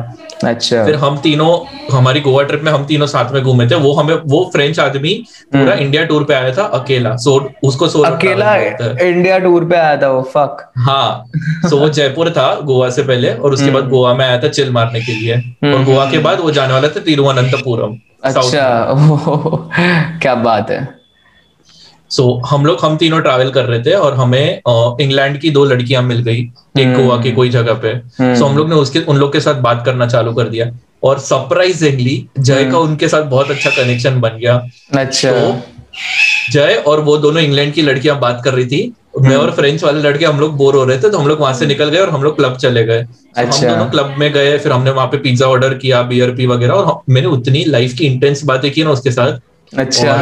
[0.45, 1.59] अच्छा। फिर हम तीनों
[1.97, 5.15] हमारी गोवा ट्रिप में हम तीनों साथ में घूमे थे। वो हमें वो फ्रेंच आदमी
[5.53, 9.97] पूरा इंडिया टूर पे आया था अकेला। सो उसको सो अकेला इंडिया टूर पे आया
[10.03, 11.25] था वो फक हाँ।
[11.71, 14.71] सो वो जयपुर था गोवा से पहले और उसके बाद गोवा में आया था चिल
[14.71, 15.37] मारने के लिए।
[15.75, 18.87] और गोवा के बाद वो जाने वाला था तिरुवनंतपुरम अच्छा
[20.23, 21.00] क्या बात है।
[22.11, 24.61] सो so, हम लोग हम तीनों ट्रैवल कर रहे थे और हमें
[25.01, 26.41] इंग्लैंड की दो लड़कियाँ मिल गई
[26.79, 29.41] एक गोवा की कोई जगह पे। सो so, हम लोग ने उसके उन लोग के
[29.41, 30.71] साथ बात करना चालू कर दिया।
[31.03, 34.55] और सरप्राइजिंगली जय का उनके साथ बहुत अच्छा कनेक्शन बन गया।
[34.95, 39.51] अच्छा। तो जय और वो दोनों इंग्लैंड की लड़कियाँ बात कर रही थी। मैं और
[39.51, 41.89] फ्रेंच वाले लड़के हम लोग बोर हो रहे थे तो हम लोग वहाँ से निकल
[41.89, 44.73] गए और हम लोग क्लब चले गए। तो अच्छा। हम दोनों क्लब में गए फिर
[44.73, 48.45] हमने वहाँ पे पिज्जा ऑर्डर किया बियर पी वगैरह और मैंने उतनी लाइफ की इंटेंस
[48.45, 49.39] बातें की ना उसके साथ
[49.79, 50.15] अच्छा।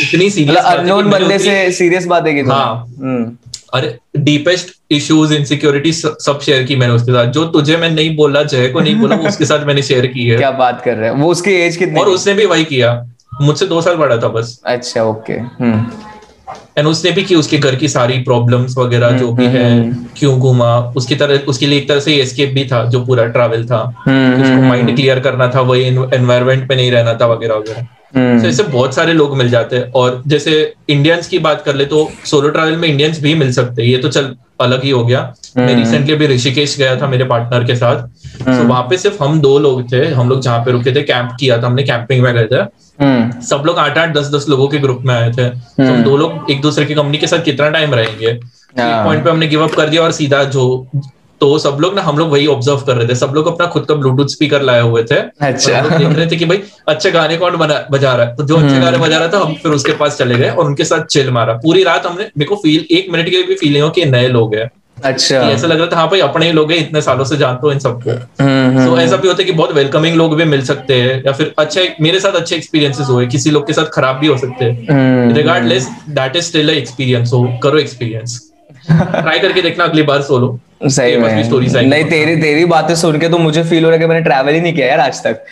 [0.00, 3.36] इतनी सीरियस अननोन मतलब बंदे से सीरियस बातें की हाँ। हम्म।
[3.74, 8.42] अरे डीपेस्ट इश्यूज़ इनसिक्योरिटी सब शेयर की मैंने उसके साथ। जो तुझे मैं नहीं बोला
[8.42, 11.16] जय को नहीं बोला उसके साथ मैंने शेयर की है। क्या बात कर रहे हैं?
[11.16, 13.06] वो उसकी एज कितनी और उसने भी वही किया।
[13.40, 15.86] मुझसे दो साल बड़ा था बस। अच्छा ओके हम्म।
[16.78, 20.06] एंड उसने भी की उसके घर की सारी प्रॉब्लम्स वगैरह जो भी है। हम्म, हम्म,
[20.16, 20.78] क्यों घूमा?
[20.96, 23.82] उसकी तरह उसके लिए एक तरह से एस्केप भी था जो पूरा ट्रैवल था।
[24.42, 28.62] उसको माइंड क्लियर करना था वही एनवायरमेंट पे नहीं रहना था वगैरह वगैरह। तो ऐसे
[28.62, 32.48] बहुत सारे लोग मिल जाते हैं। और जैसे इंडियंस की बात कर ले तो सोलो
[32.48, 35.20] ट्रैवल में इंडियंस भी मिल सकते हैं। ये तो चल अलग ही हो गया।
[35.56, 38.02] मैं रिसेंटली अभी ऋषिकेश गया था मेरे पार्टनर के साथ।
[38.42, 41.36] तो वहाँ पे सिर्फ़ हम दो लोग थे। हम लोग जहाँ पे रुके थे कैंप
[41.40, 42.60] किया था हमने कैंपिंग में गए थे।
[43.04, 46.02] हम्म। सब लोग आठ आठ दस दस लोगों के ग्रुप में आए थे। तो हम
[46.02, 48.32] दो लोग एक दूसरे की कंपनी के साथ कितना टाइम रहेंगे?
[48.78, 50.86] पॉइंट हाँ। पे हमने गिव अप कर दिया और सीधा जो
[51.40, 53.84] तो सब लोग ना हम लोग वही ऑब्ज़र्व कर रहे थे। सब लोग अपना खुद
[53.86, 57.56] का ब्लूटूथ स्पीकर लाए हुए थे। अच्छा। देख रहे थे कि भाई अच्छे गाने कौन
[57.56, 58.36] बना बजा रहा है?
[58.36, 60.66] तो जो अच्छे हम्म। गाने बजा रहा था हम फिर उसके पास चले गए और
[60.66, 63.54] उनके साथ चिल मारा। पूरी रात हमने मेरे को फील एक मिनट के लिए भी
[63.54, 64.70] फीलिंग हो कि नए लोग हैं।
[65.04, 67.66] अच्छा। ऐसा लग रहा था हाँ भाई अपने ही लोग हैं इतने सालों से जानते
[67.66, 70.62] हो इन सबको हम्म, तो ऐसा भी होता है कि बहुत वेलकमिंग लोग भी मिल
[70.64, 74.16] सकते हैं या फिर अच्छे मेरे साथ अच्छे एक्सपीरियंसेस हुए किसी लोग के साथ खराब
[74.16, 78.47] भी हो सकते हैं। Regardless that is still experience हो करो एक्सपीरियंस
[78.90, 81.28] ट्राई करके देखना अगली बार सोलो सही में।
[81.82, 84.52] नहीं तेरी तेरी बातें सुन के तो मुझे फील हो रहा है कि मैंने ट्रैवल
[84.52, 85.44] ही नहीं किया यार आज तक।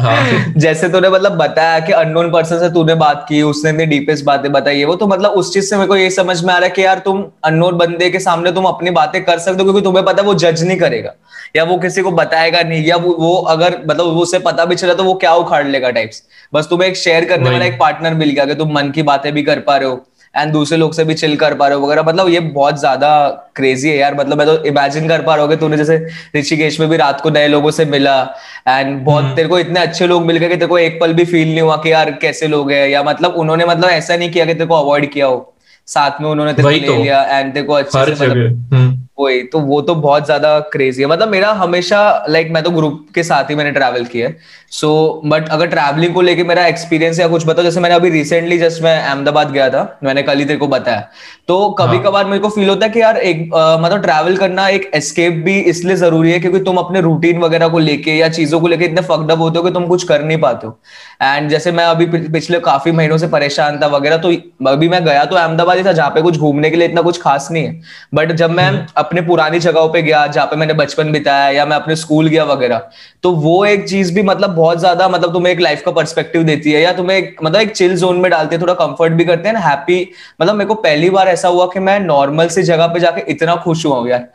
[0.00, 4.24] हाँ। जैसे तूने मतलब बताया कि अननोन पर्सन से तूने बात की उसने इतनी डीपेस्ट
[4.24, 6.58] बातें बताई है वो तो मतलब उस चीज़ से मेरे को ये समझ में आ
[6.58, 9.64] रहा है कि यार तुम अननोन बंदे के सामने तुम अपनी बातें कर सकते हो
[9.64, 11.14] क्योंकि तुम्हें पता है वो जज नहीं करेगा।
[11.56, 14.94] या वो किसी को बताएगा नहीं या वो, वो अगर मतलब उसे पता भी चला
[14.94, 16.22] तो वो क्या उखाड़ लेगा टाइप्स
[16.54, 19.32] बस तुम्हें एक शेयर करने वाला एक पार्टनर मिल गया कि तुम मन की बातें
[19.32, 21.84] भी कर पा रहे हो। एंड दूसरे लोग से भी चिल कर पा रहे हो
[21.84, 23.10] वगैरह मतलब ये बहुत ज़्यादा
[23.56, 25.98] क्रेजी है यार मतलब मैं तो इमेजिन कर पा रहा हूँ तूने जैसे
[26.36, 28.20] ऋषिकेश में भी रात को नए लोगों से मिला
[28.68, 31.14] एंड बहुत हम्म। तेरे को इतने अच्छे लोग मिल गए कि तेरे को एक पल
[31.14, 34.30] भी फील नहीं हुआ कि यार कैसे लोग हैं या मतलब उन्होंने मतलब ऐसा नहीं
[34.30, 35.52] किया कि तेरे को अवॉइड किया हो
[35.88, 39.42] साथ में उन्होंने तेरे को ले तो। लिया एंड तेरे को अच्छे से मतलब। वही
[39.44, 43.22] तो वो तो बहुत ज़्यादा क्रेजी है। मतलब मेरा हमेशा लाइक मैं तो ग्रुप के
[43.22, 44.36] साथ ही मैंने ट्रैवल किया है।
[44.72, 44.88] सो
[45.26, 48.82] बट अगर ट्रैवलिंग को लेके मेरा एक्सपीरियंस या कुछ बताओ जैसे मैंने अभी रिसेंटली जस्ट
[48.82, 51.00] मैं अहमदाबाद गया था मैंने कल ही तेरे को बताया।
[51.48, 52.02] तो कभी हाँ.
[52.04, 55.32] कभार मेरे को फील होता है कि यार एक आ, मतलब ट्रैवल करना एक एस्केप
[55.44, 58.84] भी इसलिए ज़रूरी है क्योंकि तुम अपने रूटीन वगैरह को लेके या चीज़ों को लेके
[58.84, 60.78] इतने फकडअप होते हो कि तुम कुछ कर नहीं पाते हो।
[61.22, 64.32] एंड जैसे मैं अभी पिछले काफ़ी महीनों से परेशान था वगैरह तो
[64.68, 67.20] अभी मैं गया तो अहमदाबाद ही था जहाँ पे कुछ घूमने के लिए इतना कुछ
[67.22, 67.80] खास नहीं है।
[68.14, 71.66] बट जब मैं हम्म। अपने पुरानी जगहों पे गया जहाँ पे मैंने बचपन बिताया या
[71.66, 72.88] मैं अपने स्कूल गया वगैरह
[73.22, 76.72] तो वो एक चीज़ भी मतलब बहुत ज़्यादा मतलब तुम्हें एक लाइफ का पर्सपेक्टिव देती
[76.72, 79.48] है या तुम्हें एक, मतलब एक चिल जोन में डालती है थोड़ा कंफर्ट भी करते
[79.48, 80.00] हैं ना हैप्पी
[80.42, 83.56] मतलब मेरे को पहली बार ऐसा हुआ कि मैं नॉर्मल सी जगह पे जाके इतना
[83.64, 84.28] खुश हुआ हूँ यार।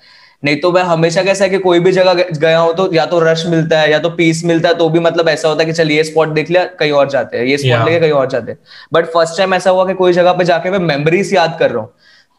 [0.44, 3.20] नहीं तो मैं हमेशा कैसा है कि कोई भी जगह गया हूँ तो या तो
[3.20, 5.74] रश मिलता है या तो पीस मिलता है तो भी मतलब ऐसा होता है कि
[5.74, 7.86] चल ये स्पॉट देख लिया कहीं और जाते हैं ये स्पॉट yeah.
[7.86, 8.58] लेके कहीं और जाते हैं।
[8.94, 11.82] बट फ़र्स्ट टाइम ऐसा हुआ कि कोई जगह पे जाके मैं मेमोरीज याद कर रहा
[11.82, 11.94] हूँ।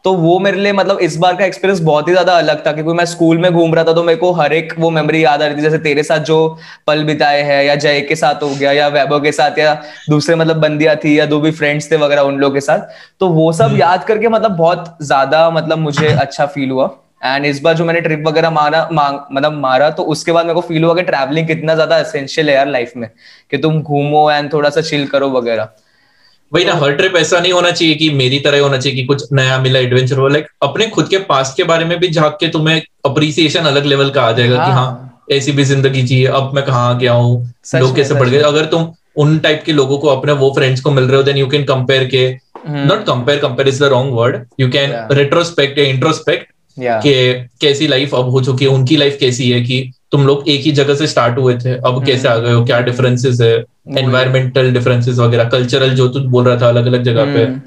[0.05, 2.93] तो वो मेरे लिए मतलब इस बार का एक्सपीरियंस बहुत ही ज़्यादा अलग था क्योंकि
[2.93, 5.45] मैं स्कूल में घूम रहा था तो मेरे को हर एक वो मेमोरी याद आ
[5.45, 6.37] रही थी जैसे तेरे साथ जो
[6.87, 9.73] पल बिताए हैं या जय के साथ हो गया या वैभव के साथ या
[10.09, 12.79] दूसरे मतलब बंदिया थी या दो भी फ्रेंड्स थे वगैरह उन लोगों के साथ।
[13.19, 16.89] तो वो सब हम्म। याद करके मतलब बहुत ज़्यादा मतलब मुझे अच्छा फील हुआ।
[17.25, 20.61] एंड इस बार जो मैंने ट्रिप वगैरह मारा मतलब मारा तो उसके बाद मेरे को
[20.63, 23.09] फील हुआ कि ट्रैवलिंग कितना ज़्यादा एसेंशियल है यार लाइफ में
[23.51, 25.69] कि तुम घूमो एंड थोड़ा सा चिल करो वगैरह।
[26.53, 29.23] वही ना हर ट्रिप ऐसा नहीं होना चाहिए कि मेरी तरह होना चाहिए कि कुछ
[29.33, 32.47] नया मिला एडवेंचर हो। लाइक अपने खुद के पास के बारे में भी झाक के
[32.47, 34.65] तुम्हें अप्रिसिएशन अलग लेवल का आ जाएगा हाँ.
[34.65, 37.53] कि हाँ। ऐसी भी ज़िंदगी जी अब मैं कहाँ गया हूँ?
[37.75, 38.41] लोग कैसे बढ़ गए?
[38.41, 41.37] अगर तुम उन टाइप के लोगों को अपने वो फ्रेंड्स को मिल रहे हो देन
[41.37, 42.27] यू कैन कंपेयर के।
[42.69, 48.15] Not compare compare is the wrong word you can retrospect या इंट्रोस्पेक्ट कि कैसी लाइफ
[48.15, 51.07] अब हो चुकी है उनकी लाइफ कैसी है कि तुम लोग एक ही जगह से
[51.07, 52.05] स्टार्ट हुए थे अब hmm.
[52.05, 53.53] कैसे आ गए हो क्या डिफरेंसेस है
[53.99, 57.59] एनवायरमेंटल डिफरेंसेस वगैरह कल्चरल जो तू बोल रहा था अलग अलग जगह पे hmm.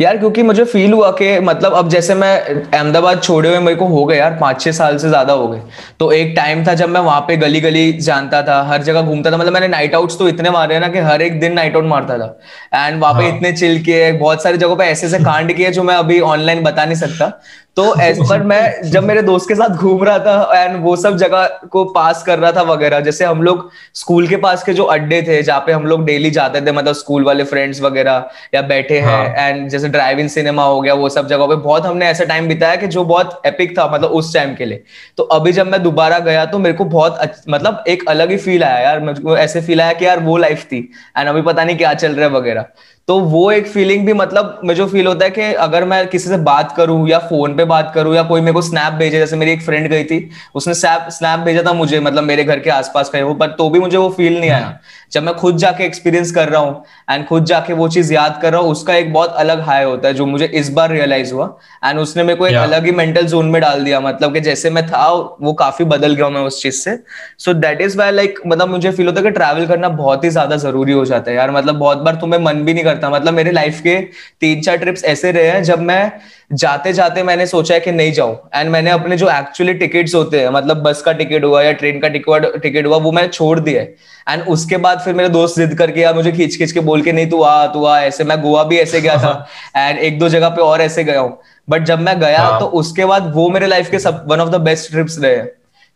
[0.00, 3.86] यार क्योंकि मुझे फील हुआ कि मतलब अब जैसे मैं अहमदाबाद छोड़े हुए मेरे को
[3.86, 5.60] हो गए यार पाँच छह साल से ज़्यादा हो गए
[6.00, 9.30] तो एक टाइम था जब मैं वहाँ पे गली गली जानता था हर जगह घूमता
[9.30, 11.76] था मतलब मैंने नाइट आउट्स तो इतने मारे हैं ना कि हर एक दिन नाइट
[11.76, 13.36] आउट मारता था एंड वहाँ पे हाँ.
[13.36, 16.62] इतने चिल किए बहुत सारी जगहों पे ऐसे ऐसे कांड किए जो मैं अभी ऑनलाइन
[16.62, 17.32] बता नहीं सकता
[17.76, 21.16] तो एज पर मैं जब मेरे दोस्त के साथ घूम रहा था एंड वो सब
[21.16, 24.84] जगह को पास कर रहा था वगैरह जैसे हम लोग स्कूल के पास के जो
[24.86, 28.62] अड्डे थे जहाँ पे हम लोग डेली जाते थे मतलब स्कूल वाले फ्रेंड्स वगैरह या
[28.62, 29.68] बैठे हैं एंड हाँ.
[29.68, 32.76] जैसे ड्राइव इन सिनेमा हो गया वो सब जगह पे बहुत हमने ऐसा टाइम बिताया
[32.76, 34.82] कि जो बहुत एपिक था मतलब उस टाइम के लिए
[35.18, 38.64] तो अभी जब मैं दोबारा गया तो मेरे को बहुत मतलब एक अलग ही फील
[38.64, 41.94] आया यार ऐसे फील आया कि यार वो लाइफ थी एंड अभी पता नहीं क्या
[41.96, 42.66] चल रहा है वगैरह
[43.08, 46.28] तो वो एक फीलिंग भी मतलब मुझे जो फील होता है कि अगर मैं किसी
[46.28, 49.36] से बात करूँ या फ़ोन पे बात करूँ या कोई मेरे को स्नैप भेजे जैसे
[49.36, 50.18] मेरी एक फ्रेंड गई थी
[50.54, 53.68] उसने स्नैप स्नैप भेजा था मुझे मतलब मेरे घर के आसपास का वो पर तो
[53.70, 54.78] भी मुझे वो फील नहीं आया।
[55.12, 58.52] जब मैं खुद जाके एक्सपीरियंस कर रहा हूँ एंड खुद जाके वो चीज़ याद कर
[58.52, 61.46] रहा हूँ उसका एक बहुत अलग हाई होता है जो मुझे इस बार रियलाइज़ हुआ।
[61.84, 64.70] एंड उसने मेरे को एक अलग ही मेंटल जोन में डाल दिया मतलब कि जैसे
[64.70, 65.06] मैं था
[65.42, 66.98] वो काफ़ी बदल गया मैं उस चीज़ से।
[67.38, 70.30] So that is why like मतलब मुझे फील होता है कि ट्रैवल करना बहुत ही
[70.30, 73.34] ज़्यादा ज़रूरी हो जाता है यार मतलब बहुत बार तुम्हें मन भी नहीं करता मतलब
[73.34, 74.00] मेरे लाइफ के
[74.40, 76.12] तीन चार ट्रिप्स ऐसे रहे हैं जब मैं
[76.52, 80.40] जाते जाते मैंने सोचा है कि नहीं जाऊँ। एंड मैंने अपने जो एक्चुअली टिकट्स होते
[80.40, 83.58] हैं मतलब बस का टिकट हुआ या ट्रेन का टिकट टिकट हुआ वो मैंने छोड़
[83.60, 87.02] दिया एंड उसके बाद फिर मेरे दोस्त जिद करके यार मुझे खींच खींच के बोल
[87.02, 90.18] के नहीं तू आ तू आ ऐसे मैं गोवा भी ऐसे गया था। एंड एक
[90.18, 91.38] दो जगह पे और ऐसे गया हूँ।
[91.70, 94.50] बट जब मैं गया हाँ। तो उसके बाद वो मेरे लाइफ के सब one of
[94.50, 95.42] the best trips रहे।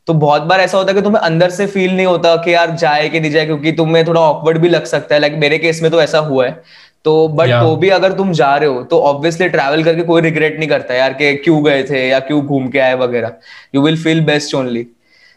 [0.06, 2.70] तो बहुत बार ऐसा होता है कि तुम्हें अंदर से फील नहीं होता कि यार
[2.70, 5.82] जाए कि नहीं जाए क्योंकि तुम्हें थोड़ा ऑकवर्ड भी लग सकता है। लाइक मेरे केस
[5.82, 6.62] में तो ऐसा हुआ है।
[7.04, 10.58] तो बट तो भी अगर तुम जा रहे हो तो ऑब्वियसली ट्रैवल करके कोई रिग्रेट
[10.58, 13.32] नहीं करता यार कि क्यों गए थे या क्यों घूम के आए वगैरह।
[13.74, 14.86] You will feel best only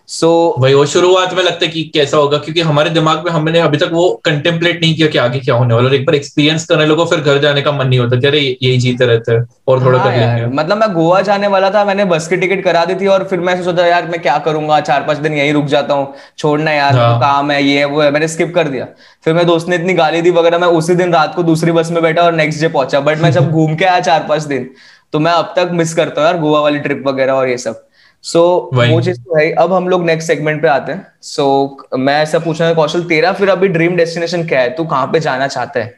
[0.08, 3.32] so so, वही वो शुरुआत में लगता है कि कैसा होगा क्योंकि हमारे दिमाग में
[3.32, 6.16] हमने अभी तक वो कंटेम्पलेट नहीं किया कि आगे क्या होने वाला और एक बार
[6.16, 9.32] एक्सपीरियंस करने लोगों फिर घर जाने का मन नहीं होता कि अरे यही जीते रहते
[9.32, 12.38] हैं और थोड़ा हाँ कर लेंगे मतलब मैं गोवा जाने वाला था मैंने बस की
[12.38, 14.80] टिकट करा दी थी और फिर मैं सोचा यार मैं क्या करूँगा?
[14.80, 17.20] चार पाँच दिन यहीं रुक जाता हूँ। छोड़ना यार हाँ.
[17.20, 18.86] काम है ये है वो है। मैंने स्किप कर दिया।
[19.26, 21.92] फिर मेरे दोस्त ने इतनी गाली दी वगैरह मैं उसी दिन रात को दूसरी बस
[21.92, 24.70] में बैठा और नेक्स्ट डे पहुँचा। बट मैं जब घूम के आया चार पाँच दिन
[25.14, 27.86] तो मैं अब तक मिस करता हूँ यार गोवा वाली ट्रिप वगैरह और ये सब।
[28.24, 28.40] सो
[28.74, 31.46] so, वो चीज़ तो है अब हम लोग नेक्स्ट सेगमेंट पे आते हैं। सो
[31.84, 34.70] so, मैं ऐसा पूछना है कौशल तेरा फिर अभी ड्रीम डेस्टिनेशन क्या है?
[34.76, 35.96] तू कहाँ पे जाना चाहता है?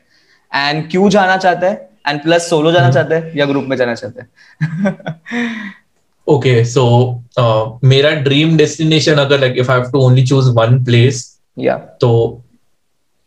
[0.51, 1.89] एंड क्यों जाना चाहता है?
[2.07, 2.95] एंड प्लस सोलो जाना hmm.
[2.95, 5.73] चाहता है या ग्रुप में जाना चाहता है?
[6.27, 6.83] ओके सो
[7.83, 11.21] मेरा ड्रीम डेस्टिनेशन अगर like if I have to only choose one place
[11.59, 12.09] या तो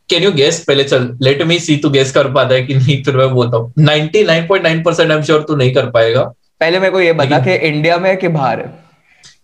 [0.08, 3.02] कैन यू गेस पहले चल लेट मी सी तू गेस कर पाता है कि नहीं
[3.04, 5.90] फिर मैं बोलता हूँ। Ninety nine point nine percent I am sure तू नहीं कर
[5.90, 6.22] पाएगा।
[6.60, 8.87] पहले मेरे को ये बता कि इंडिया में कि बाहर है?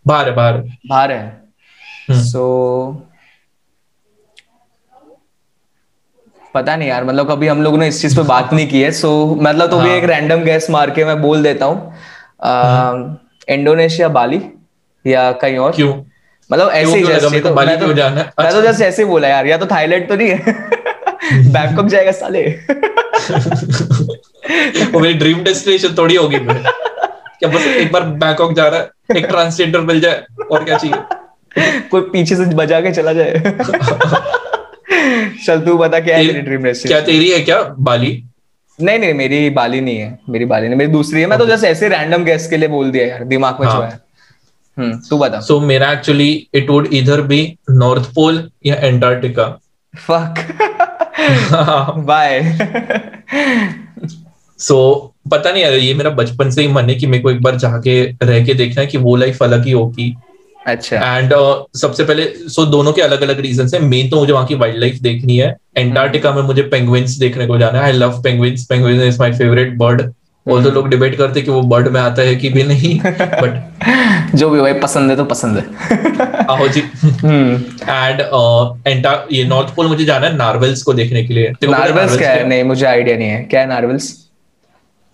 [0.07, 1.45] बाहर है बाहर बाहर है
[2.11, 2.45] सो
[6.55, 8.90] पता नहीं यार मतलब कभी हम लोगों ने इस चीज़ पे बात नहीं की है।
[8.90, 11.93] सो मतलब तो भी एक रैंडम गैस मार के मैं बोल देता हूँ।
[13.49, 14.40] इंडोनेशिया बाली
[15.07, 15.95] या कहीं और। क्यों?
[16.53, 18.21] मतलब ऐसे ही जैसे तो मैं तो, जाना?
[18.40, 20.38] मैं तो जैसे अच्छा। ऐसे ही बोला यार या तो थाईलैंड तो नहीं है।
[21.53, 22.43] बैंकॉक जाएगा साले।
[24.85, 26.37] वो मेरी ड्रीम डेस्टिनेशन थोड़ी होगी।
[27.44, 31.80] क्या बस एक बार बैंकॉक जा रहा है एक ट्रांसजेंडर मिल जाए और क्या चाहिए?
[31.90, 33.33] कोई पीछे से बजा के चला जाए।
[35.46, 38.24] चल तू बता क्या है तेरी ड्रीम क्या तेरी है क्या बाली?
[38.78, 41.68] नहीं नहीं मेरी बाली नहीं है मेरी बाली नहीं मेरी दूसरी है। मैं तो जैसे
[41.68, 44.00] ऐसे रैंडम गैस के लिए बोल दिया यार दिमाग में जो हाँ। है।
[44.78, 49.44] हम्म तू बता। सो so, मेरा एक्चुअली इट वुड इधर बी नॉर्थ पोल या एंटार्क्टिका
[49.96, 50.35] फक
[52.07, 52.59] बाय
[54.59, 57.43] सो पता नहीं यार ये मेरा बचपन से ही मन है कि मेरे को एक
[57.43, 60.17] बार जाके रह के देखना है कि वो लाइफ अलग ही होगी।
[60.67, 64.17] अच्छा। एंड uh, सबसे पहले सो so, दोनों के अलग अलग रीजन है। मेन तो
[64.17, 67.85] मुझे वहाँ की वाइल्ड लाइफ देखनी है। एंटार्क्टिका में मुझे पेंगुइन्स देखने को जाना है।
[67.85, 70.03] I love penguins penguin is my favourite bird
[70.51, 74.35] और तो लोग डिबेट करते कि वो बर्ड में आता है कि भी नहीं बट
[74.35, 75.65] जो भी भाई पसंद है तो पसंद है।
[76.51, 78.21] आहो जी। एंड
[78.87, 82.31] एंटा uh, ये नॉर्थ पोल मुझे जाना है नार्वेल्स को देखने के लिए। नार्वेल्स क्या
[82.31, 82.49] है?
[82.49, 84.24] नहीं मुझे आइडिया नहीं है। क्या है narwhals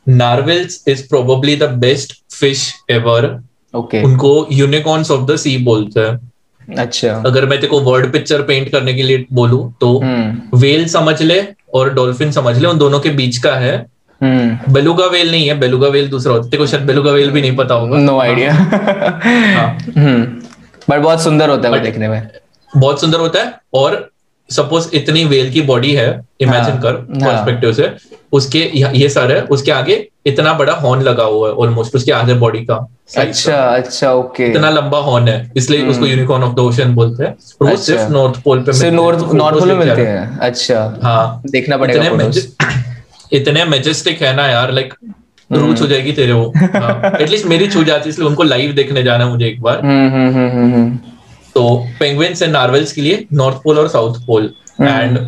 [0.06, 3.26] narwhals is probably the best fish ever
[3.74, 8.68] okay उनको यूनिकॉर्न्स ऑफ़ द सी बोलते हैं। अच्छा। अगर मैं तेको वर्ड पिक्चर पेंट
[8.72, 11.42] करने के लिए बोलूँ तो वेल हम्म। समझ ले
[11.74, 13.76] और डॉल्फिन समझ ले उन दोनों के बीच का है।
[14.20, 17.56] बेलुगा हम्म। वेल नहीं है बेलुगा वेल दूसरा होता है। शायद बेलुगा वेल भी नहीं
[17.56, 18.52] पता होगा। नो आइडिया
[20.90, 22.28] बट बहुत सुंदर होता है देखने में।
[22.70, 24.10] बहुत सुंदर होता है और
[24.50, 26.08] सपोज़ इतनी वेल की बॉडी है
[26.40, 27.74] इमेजिन हाँ, कर पर्सपेक्टिव हाँ.
[27.74, 32.12] से उसके ये सर है उसके आगे इतना बड़ा हॉर्न लगा हुआ है ऑलमोस्ट उसके
[32.12, 32.74] आधे बॉडी का
[33.16, 37.24] अच्छा का। अच्छा ओके इतना लंबा हॉर्न है इसलिए उसको यूनिकॉर्न ऑफ़ द ओशन बोलते
[37.24, 37.30] हैं।
[37.62, 41.42] और वो सिर्फ़ नॉर्थ पोल पे सिर्फ़ नॉर्थ नॉर्थ पोल में मिलते हैं। अच्छा। हाँ।
[41.50, 42.02] देखना पड़ेगा
[43.32, 44.94] इतने मेजेस्टिक है ना यार लाइक
[45.52, 49.02] रूच हम्म। हो जाएगी तेरे वो। एटलीस्ट हाँ, मेरी छू जाती इसलिए उनको लाइव देखने
[49.02, 50.98] जाना मुझे एक बार। हम्म, हम्म,
[51.54, 51.62] तो
[52.00, 55.18] पेंगुइन्स एंड नार्वेल्स के लिए नॉर्थ पोल और south pole and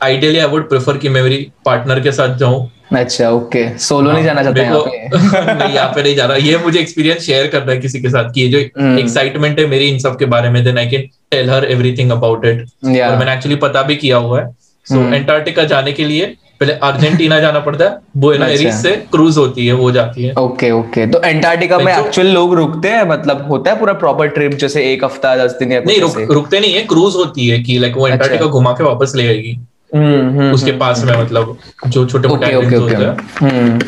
[0.00, 2.70] ideally I would prefer कि मैं मेरी पार्टनर के साथ जाऊँ.
[2.92, 5.54] अच्छा ओके सोलो नहीं जाना चाहते यहाँ पे?
[5.54, 8.30] नहीं यहाँ पे नहीं जा रहा ये मुझे एक्सपीरियंस शेयर करना है किसी के साथ
[8.32, 8.58] कि ये जो
[8.98, 12.44] एक्साइटमेंट है मेरी इन सब के बारे में then I can tell her everything about
[12.46, 14.46] it और मैंने एक्चुअली पता भी किया हुआ है.
[14.86, 19.36] सो एंटार्क्टिका जाने के लिए पहले अर्जेंटीना जाना पड़ता है बुएना एरिस अच्छा। से क्रूज
[19.36, 21.06] होती है वो जाती है। Okay okay.
[21.06, 25.04] तो एंटार्क्टिका में एक्चुअल लोग रुकते हैं मतलब होता है पूरा प्रॉपर ट्रिप जैसे एक
[25.04, 28.08] हफ़्ता दस दिन या नहीं रुक, रुकते नहीं है क्रूज होती है कि लाइक वो
[28.08, 29.58] एंटार्क्टिका अच्छा। घुमा के वापस ले आएगी।
[29.94, 33.78] हम्म, हम्म, उसके हम्म, पास में मतलब जो छोटे मोटे होते हैं।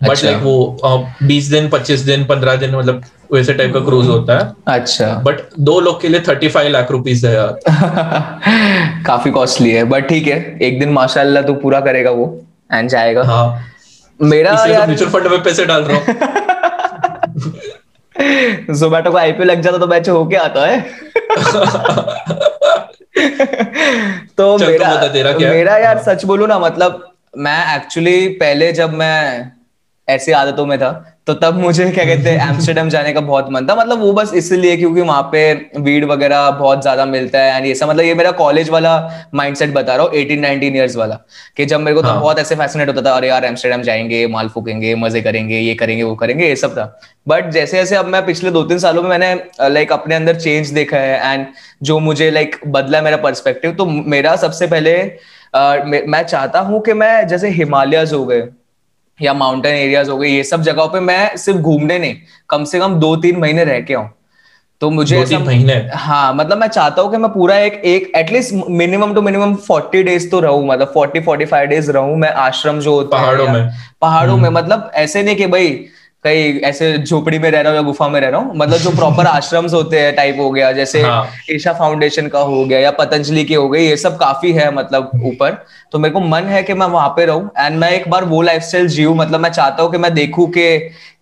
[0.00, 0.78] बट लाइक वो
[1.22, 3.02] बीस दिन पच्चीस दिन पंद्रह दिन मतलब
[3.32, 6.90] वैसे टाइप का क्रूज होता है। अच्छा। बट दो लोग के लिए थर्टी फाइव लाख
[6.90, 7.58] रुपीज़ है यार।
[9.06, 12.26] काफ़ी कॉस्टली है बट ठीक है एक दिन माशाल्लाह तू पूरा करेगा वो
[12.72, 13.46] एंड जाएगा। हाँ।
[14.20, 16.04] मेरा तो यार म्यूचुअल फंड में पैसे डाल रहा हूँ।
[18.74, 20.80] जोमेटो को आईपीओ लग जाता तो मैच होके आता है।
[24.36, 24.88] तो मेरा
[25.32, 27.06] तो मेरा यार सच बोलू ना मतलब
[27.38, 29.52] मैं एक्चुअली पहले जब मैं
[30.10, 30.90] ऐसी आदतों में था
[31.26, 34.32] तो तब मुझे क्या कहते हैं एम्स्टरडेम जाने का बहुत मन था मतलब वो बस
[34.34, 35.42] इसलिए क्योंकि वहाँ पे
[35.78, 38.94] वीड वगैरह बहुत ज़्यादा मिलता है एंड ये सब मतलब ये मेरा कॉलेज वाला
[39.34, 41.18] माइंडसेट बता रहा हूँ एटीन नाइनटीन ईयर्स वाला
[41.56, 42.10] कि जब मेरे को हाँ.
[42.10, 42.22] तो हाँ.
[42.22, 46.02] बहुत ऐसे फैसिनेट होता था अरे यार एम्स्टरडेम जाएँगे माल फूकेंगे मज़े करेंगे ये करेंगे
[46.02, 49.10] वो करेंगे ये सब था बट जैसे जैसे अब मैं पिछले दो तीन सालों में
[49.10, 49.34] मैंने
[49.68, 51.46] लाइक अपने अंदर चेंज देखा है एंड
[51.82, 54.96] जो मुझे लाइक बदला मेरा पर्सपेक्टिव तो मेरा सबसे पहले
[56.06, 58.48] मैं चाहता हूँ कि मैं जैसे हिमालयस हो गए
[59.22, 62.16] या माउंटेन एरियाज़ हो गए ये सब जगहों पे मैं सिर्फ़ घूमने नहीं
[62.50, 64.08] कम से कम दो तीन महीने रह के आऊँ।
[64.82, 65.74] तो मुझे दो तीन महीने?
[65.94, 70.02] हाँ मतलब मैं चाहता हूँ कि मैं पूरा एक एक at least minimum two minimum forty
[70.02, 73.48] days तो रहू मतलब फोर्टी फोर्टी फाइव डेज़ रहू मैं आश्रम जो होता है पहाड़ों
[73.48, 75.68] में। पहाड़ों में हम्म। मतलब ऐसे नहीं कि भाई
[76.24, 78.90] कहीं ऐसे झोपड़ी में रह रहा हूँ या गुफा में रह रहा हूँ। मतलब जो
[78.90, 81.26] प्रॉपर आश्रम्स होते हैं टाइप हो गया जैसे हाँ.
[81.50, 85.10] ईशा फाउंडेशन का हो गया या पतंजलि के हो गए ये सब काफ़ी है मतलब
[85.24, 85.56] ऊपर।
[85.92, 88.42] तो मेरे को मन है कि मैं वहाँ पे रहूँ। एंड मैं एक बार वो
[88.42, 90.68] लाइफ स्टाइल जीव मतलब मैं चाहता हूँ कि मैं देखूँ कि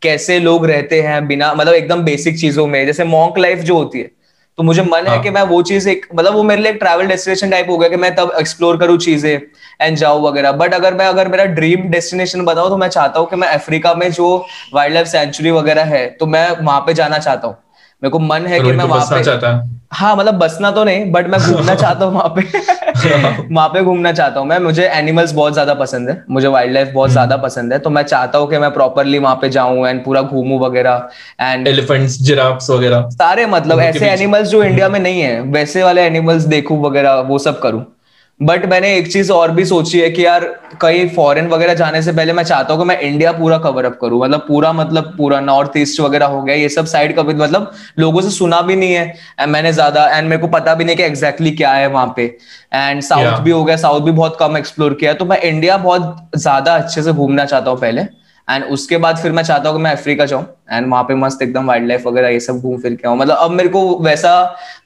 [0.03, 3.99] कैसे लोग रहते हैं बिना मतलब एकदम बेसिक चीज़ों में। जैसे मॉन्क लाइफ जो होती
[3.99, 4.11] है
[4.59, 5.17] तो मुझे मन हाँ.
[5.17, 7.77] है। कि मैं वो चीज़ एक मतलब वो मेरे लिए एक ट्रैवल डेस्टिनेशन टाइप हो
[7.79, 9.39] गया कि मैं तब एक्सप्लोर करूँ चीज़ें।
[9.81, 13.29] एंड जाऊँ वगैरह। बट अगर मैं अगर मेरा ड्रीम डेस्टिनेशन बताऊँ तो मैं चाहता हूँ
[13.31, 14.37] कि मैं अफ्रीका में जो
[14.75, 17.57] वाइल्ड लाइफ सेंचुरी वगैरह है तो मैं वहाँ पे जाना चाहता हूँ।
[18.03, 20.15] मेरे को मन है कि मैं वहाँ पे हाँ?
[20.17, 22.43] मतलब बसना तो नहीं बट मैं घूमना चाहता हूँ वहाँ पे।
[23.55, 26.91] वहाँ पे घूमना चाहता हूँ मैं। मुझे एनिमल्स बहुत ज़्यादा पसंद है। मुझे वाइल्ड लाइफ
[26.95, 30.05] बहुत ज़्यादा पसंद है। तो मैं चाहता हूँ कि मैं प्रॉपरली वहाँ पे जाऊँ एंड
[30.05, 31.09] पूरा घूमू वगैरह।
[31.41, 36.03] एंड एलिफेंट्स जिराफ्स वगैरह। सारे मतलब ऐसे एनिमल्स जो इंडिया में नहीं है वैसे वाले
[36.03, 37.85] एनिमल्स देखूँ वगैरह वो सब करूँ।
[38.41, 40.45] बट मैंने एक चीज़ और भी सोची है कि यार
[40.81, 43.99] कहीं फॉरेन वगैरह जाने से पहले मैं चाहता हूँ कि मैं इंडिया पूरा कवर अप
[44.01, 47.71] करूँ। मतलब पूरा मतलब पूरा नॉर्थ ईस्ट वगैरह हो गया ये सब साइड कभी मतलब
[47.99, 49.07] लोगों से सुना भी नहीं है।
[49.41, 52.13] एंड मैंने ज़्यादा एंड मेरे को पता भी नहीं कि एग्जैक्टली exactly क्या है वहाँ
[52.17, 52.25] पे।
[52.75, 53.41] And south yeah.
[53.41, 57.03] भी हो गया साउथ भी बहुत कम एक्सप्लोर किया तो मैं इंडिया बहुत ज़्यादा अच्छे
[57.03, 58.03] से घूमना चाहता हूँ पहले।
[58.49, 61.43] एंड उसके बाद फिर मैं चाहता हूँ कि मैं अफ्रीका जाऊँ। एंड वहाँ पे मस्त
[61.43, 64.33] एकदम वाइल्ड लाइफ वगैरह ये सब घूम फिर के आऊँ। मतलब अब मेरे को वैसा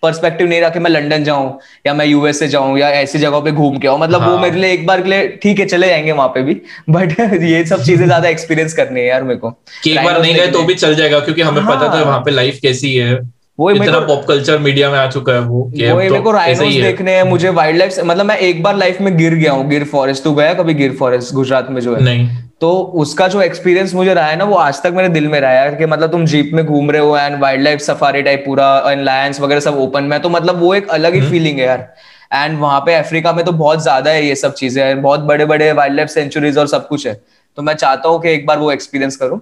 [0.02, 3.52] पर्सपेक्टिव नहीं रहा कि मैं लंदन जाऊँ या मैं यूएसए जाऊँ या ऐसी जगह पे
[3.52, 4.30] घूम के आऊँ। मतलब हाँ.
[4.30, 6.60] वो मेरे लिए एक बार के लिए ठीक है चले जाएँगे वहाँ पे भी।
[6.90, 9.54] बट ये सब चीज़ें ज़्यादा एक्सपीरियंस करनी है यार मेरे को।
[9.88, 11.76] एक बार नहीं गए तो भी चल जाएगा क्योंकि हमें हाँ.
[11.76, 13.20] पता था वहाँ पे लाइफ कैसी है।
[13.58, 16.74] वो इतना पॉप कल्चर मीडिया में आ चुका है वो वो तो मेरे को राइनोस
[16.74, 19.84] देखने हैं मुझे वाइल्ड लाइफ मतलब मैं एक बार लाइफ में गिर गया हूँ गिर
[19.84, 22.02] फॉरेस्ट तू गया कभी गिर फॉरेस्ट गुजरात में जो है?
[22.02, 22.28] नहीं।
[22.60, 22.70] तो
[23.02, 25.74] उसका जो एक्सपीरियंस मुझे रहा है ना वो आज तक मेरे दिल में रहा है
[25.76, 29.02] कि मतलब तुम जीप में घूम रहे हो and wild life safari type पूरा एंड
[29.04, 31.94] लायंस वगैरह सब ओपन में तो मतलब वो एक अलग ही फीलिंग हम्म। है यार।
[32.34, 35.72] एंड वहाँ पे अफ्रीका में तो बहुत ज़्यादा है ये सब चीज़ें बहुत बड़े बड़े
[35.72, 37.20] वाइल्ड लाइफ सेंचुरीज और सब कुछ है।
[37.58, 39.40] तो मैं चाहता हूँ कि एक बार वो एक्सपीरियंस करूँ।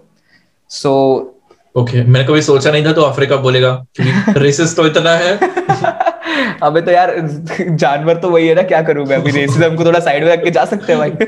[0.71, 0.93] सो
[1.77, 5.37] ओके okay, मैंने कभी सोचा नहीं था तो अफ्रीका बोलेगा क्योंकि रेसिस तो इतना है।
[6.63, 7.15] अबे तो यार
[7.61, 9.17] जानवर तो वही है ना क्या करूँ मैं?
[9.17, 11.11] अभी रेसिज्म को थोड़ा साइड में रख के जा सकते हैं भाई।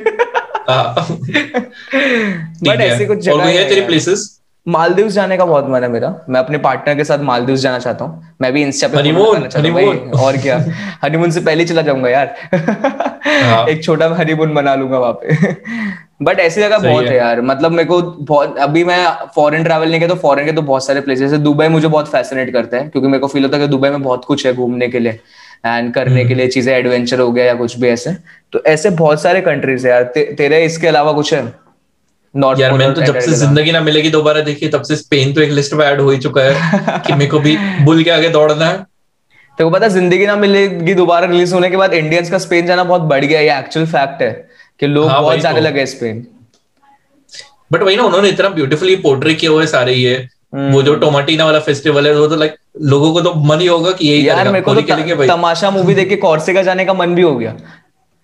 [2.64, 6.40] बट ऐसे कुछ जगह है तेरी प्लेसेस मालदीव जाने का बहुत मन है मेरा। मैं
[6.40, 10.36] अपने पार्टनर के साथ मालदीव जाना चाहता हूँ। मैं भी इंस्टा पे हनीमून हनीमून और
[10.36, 10.56] क्या?
[11.04, 15.54] हनीमून से पहले चला जाऊँगा यार। हाँ। एक छोटा हनीमून बना लूँगा वहाँ पे।
[16.22, 20.00] बट ऐसी जगह बहुत है। यार। मतलब मेरे को बहुत अभी मैं फॉरेन ट्रैवल नहीं
[20.00, 22.88] किया तो फॉरेन के तो बहुत सारे प्लेसेस है। दुबई मुझे बहुत फैसिनेट करता है
[22.88, 25.18] क्योंकि मेरे को फील होता है कि दुबई में बहुत कुछ है घूमने के लिए
[25.66, 28.16] एंड करने के हम्म। लिए चीज़ें एडवेंचर हो गया या कुछ भी ऐसे।
[28.52, 31.61] तो ऐसे बहुत सारे कंट्रीज़ है यार। ते, तेरे इसके अलावा कुछ है?
[32.34, 35.50] यार मैंने तो जब से ज़िंदगी ना मिलेगी दोबारा देखी तब से स्पेन तो एक
[35.50, 38.66] लिस्ट में ऐड हो ही चुका है कि मेरे को भी बुल के आगे दौड़ना
[38.66, 38.86] है।
[39.58, 43.02] तो पता ज़िंदगी ना मिलेगी दोबारा रिलीज़ होने के बाद इंडियंस का स्पेन जाना बहुत
[43.10, 44.30] बढ़ गया ये एक्चुअल फैक्ट है
[44.80, 46.26] कि लोग हाँ बहुत जाने तो। लगे स्पेन
[47.72, 50.16] बट वही ना उन्होंने इतना ब्यूटीफुली पोर्ट्रे किया हुआ है सारे ये।
[50.54, 53.90] वो जो टोमाटीना वाला फेस्टिवल है वो तो लाइक लोगों को तो मन ही होगा
[53.90, 57.22] कि यही यार मेरे को तो तमाशा मूवी देख के कॉर्सिका जाने का मन भी
[57.22, 57.54] हो गया।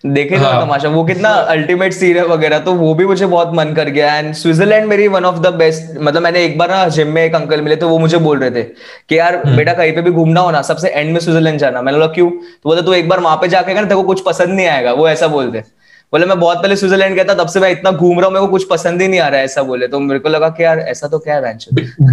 [0.04, 0.60] देखे हाँ.
[0.62, 4.14] तमाशा। वो कितना अल्टीमेट सीन है वगैरह तो वो भी मुझे बहुत मन कर गया।
[4.16, 7.34] एंड स्विट्जरलैंड मेरी वन ऑफ़ द बेस्ट मतलब मैंने एक बार ना जिम में एक
[7.34, 10.10] अंकल मिले तो वो मुझे बोल रहे थे कि यार हम्म। बेटा कहीं पे भी
[10.12, 12.30] घूमना हो ना सबसे एंड में स्विट्जरलैंड जाना। मैंने बोला क्यों?
[12.30, 14.92] तो बोला तू एक बार वहाँ पे जाके ना तेरे को कुछ पसंद नहीं आएगा।
[14.92, 15.62] वो ऐसा बोलते।
[16.12, 18.46] बोले मैं बहुत पहले स्विट्जरलैंड गया था तब से मैं इतना घूम रहा हूँ मेरे
[18.46, 20.64] को कुछ पसंद ही नहीं आ रहा है ऐसा बोले। तो मेरे को लगा कि
[20.64, 21.56] यार ऐसा तो क्या है।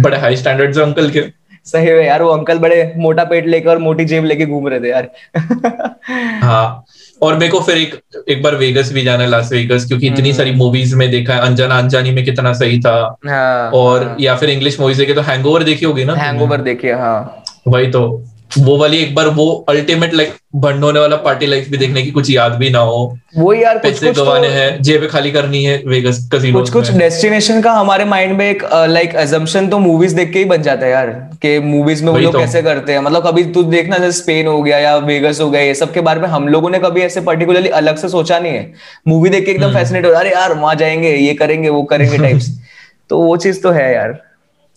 [0.02, 1.20] बड़े हाई स्टैंडर्ड अंकल के।
[1.66, 4.80] सही है यार वो अंकल बड़े मोटा पेट लेकर और मोटी जेब लेके घूम रहे
[4.80, 5.10] थे यार।
[6.42, 6.84] हाँ
[7.22, 7.94] और मेरे को फिर एक
[8.28, 11.34] एक बार वेगस भी जाना है लास वेगस क्योंकि इतनी हम्म। सारी मूवीज़ में देखा
[11.34, 14.16] है अनजाना अनजानी में कितना सही था। हाँ, और हाँ.
[14.20, 16.14] या फिर इंग्लिश मूवीज़ देखे तो हैंगओवर देखी होगी ना?
[16.14, 21.16] हैंगओवर देखिए हाँ। वही तो। वो वाली एक बार वो अल्टीमेट लाइक बंड होने वाला
[21.16, 24.54] पार्टी लाइफ भी देखने की कुछ याद भी ना हो। वो यार पैसे गवाने तो,
[24.54, 28.62] हैं जेब खाली करनी है वेगस कसिनो कुछ कुछ डेस्टिनेशन का हमारे माइंड में एक
[28.88, 31.10] लाइक एजम्पशन तो मूवीज़ देख के ही बन जाता है यार
[31.42, 34.46] कि मूवीज़ में वो लोग तो। कैसे करते हैं। मतलब कभी तू देखना जैसे स्पेन
[34.46, 37.00] हो गया या वेगस हो गया ये सब के बारे में हम लोगों ने कभी
[37.00, 38.72] ऐसे पर्टिकुलरली अलग से सोचा नहीं है।
[39.08, 42.18] मूवी देख के एकदम फैसिनेट हम्म। हो अरे यार वहाँ जाएँगे ये करेंगे वो करेंगे
[42.22, 42.50] टाइप्स
[43.10, 44.25] तो वो चीज़ तो है यार।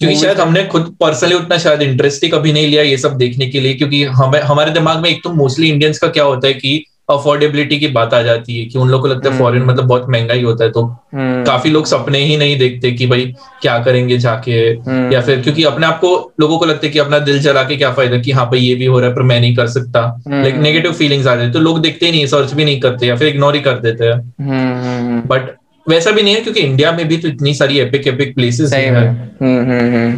[0.02, 3.48] क्योंकि शायद हमने खुद पर्सनली उतना शायद इंटरेस्ट ही कभी नहीं लिया ये सब देखने
[3.48, 6.54] के लिए क्योंकि हमें हमारे दिमाग में एक तो मोस्टली इंडियंस का क्या होता है
[6.54, 9.72] कि अफोर्डेबिलिटी की बात आ जाती है कि उन लोग को लगता है फॉरेन हम्म।
[9.72, 10.84] मतलब बहुत महँगा ही होता है तो
[11.14, 13.26] हम्म। काफ़ी लोग सपने ही नहीं देखते कि भाई
[13.62, 17.00] क्या करेंगे जाके हम्म। या फिर क्योंकि अपने आप को लोगों को लगता है कि
[17.00, 19.22] अपना दिल चला के क्या फ़ायदा कि हाँ भाई ये भी हो रहा है पर
[19.24, 22.26] मैं नहीं कर सकता लाइक नेगेटिव फीलिंग्स आ जाती है तो लोग देखते ही नहीं
[22.28, 25.50] सर्च भी नहीं करते या फिर इग्नोर ही कर देते हैं बट
[25.90, 28.92] वैसा भी नहीं है क्योंकि इंडिया में भी तो इतनी सारी एपिक एपिक प्लेसेस हैं
[28.92, 30.18] हम्म, हम्म, हम्म।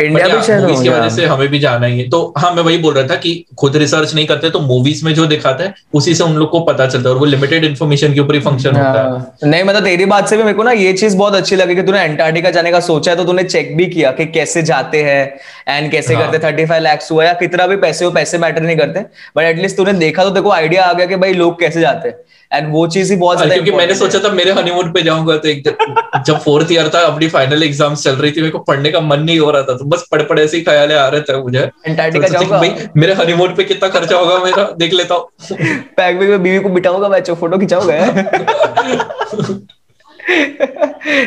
[0.00, 2.62] इंडिया भी शायद मूवीज़ की वजह से हमें भी जाना ही है। तो हाँ मैं
[2.62, 5.74] वही बोल रहा था कि खुद रिसर्च नहीं करते तो मूवीज़ में जो दिखाता है
[5.94, 8.40] उसी से उन लोग को पता चलता है और वो लिमिटेड इन्फॉर्मेशन के ऊपर ही
[8.40, 11.16] फ़ंक्शन होता है। हाँ। नहीं मतलब तेरी बात से भी मेरे को ना ये चीज़
[11.16, 14.10] बहुत अच्छी लगी कि तूने एंटार्क्टिका जाने का सोचा है तो तूने चेक भी किया
[14.12, 15.22] कि कैसे जाते हैं
[15.68, 16.24] एंड कैसे हाँ.
[16.24, 19.00] करते थर्टी फाइव लैक्स हुआ या कितना भी पैसे हो पैसे मैटर नहीं करते।
[19.36, 22.16] बट एटलीस्ट तूने देखा तो देखो आइडिया आ गया कि भाई लोग कैसे जाते हैं।
[22.52, 25.48] एंड वो चीज़ ही बहुत ज़्यादा क्योंकि मैंने सोचा था मेरे हनीमून पे जाऊँगा तो
[25.48, 25.62] एक
[26.26, 29.20] जब फोर्थ ईयर था अपनी फाइनल एग्ज़ाम्स चल रही थी मेरे को पढ़ने का मन
[29.20, 31.70] नहीं हो रहा था तो बस पढ़ पढ़े ऐसे ही ख्याल आ रहे थे मुझे।
[31.86, 34.70] एंटार्क्टिका तो जाऊँगा। भाई मेरे हनीमून पे कितना खर्चा होगा मेरा?
[34.78, 35.28] देख लेता हूँ।
[35.96, 38.14] पैक बैग में बीवी को बिठाऊँगा मैं फ़ोटो खिंचाऊँगा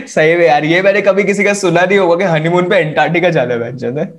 [0.07, 3.29] सही में यार ये मैंने कभी किसी का सुना नहीं होगा कि हनीमून पे एंटार्क्टिका
[3.29, 4.13] जाना है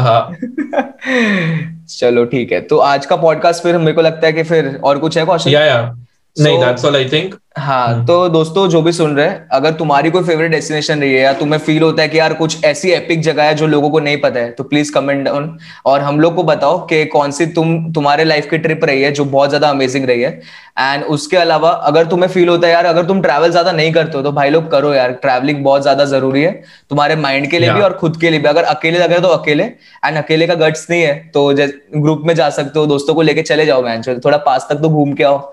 [0.00, 0.36] हाँ।
[1.98, 4.98] चलो ठीक है तो आज का पॉडकास्ट फिर मेरे को लगता है कि फिर और
[4.98, 5.96] कुछ है क्वेश्चन या या।
[6.36, 8.06] नहीं दैट्स ऑल आई थिंक हाँ hmm.
[8.06, 11.32] तो दोस्तों जो भी सुन रहे हैं अगर तुम्हारी कोई फेवरेट डेस्टिनेशन रही है या
[11.32, 14.16] तुम्हें फील होता है कि यार कुछ ऐसी एपिक जगह है जो लोगों को नहीं
[14.20, 17.92] पता है तो प्लीज़ कमेंट डाउन और हम लोग को बताओ कि कौन सी तुम
[17.92, 20.30] तुम्हारे लाइफ की ट्रिप रही है जो बहुत ज़्यादा अमेजिंग रही है.
[20.78, 24.16] एंड उसके अलावा अगर तुम्हें फील होता है यार अगर तुम ट्रैवल ज़्यादा नहीं करते
[24.18, 26.52] हो तो भाई लोग करो यार ट्रैवलिंग बहुत ज़्यादा ज़रूरी है
[26.90, 28.48] तुम्हारे माइंड के लिए भी और खुद के लिए भी.
[28.48, 31.50] अगर अकेले लग रहे तो अकेले एंड अकेले का गट्स नहीं है तो
[31.98, 34.88] ग्रुप में जा सकते हो दोस्तों को लेके चले जाओ मैं थोड़ा पास तक तो
[34.88, 35.52] घूम के आओ.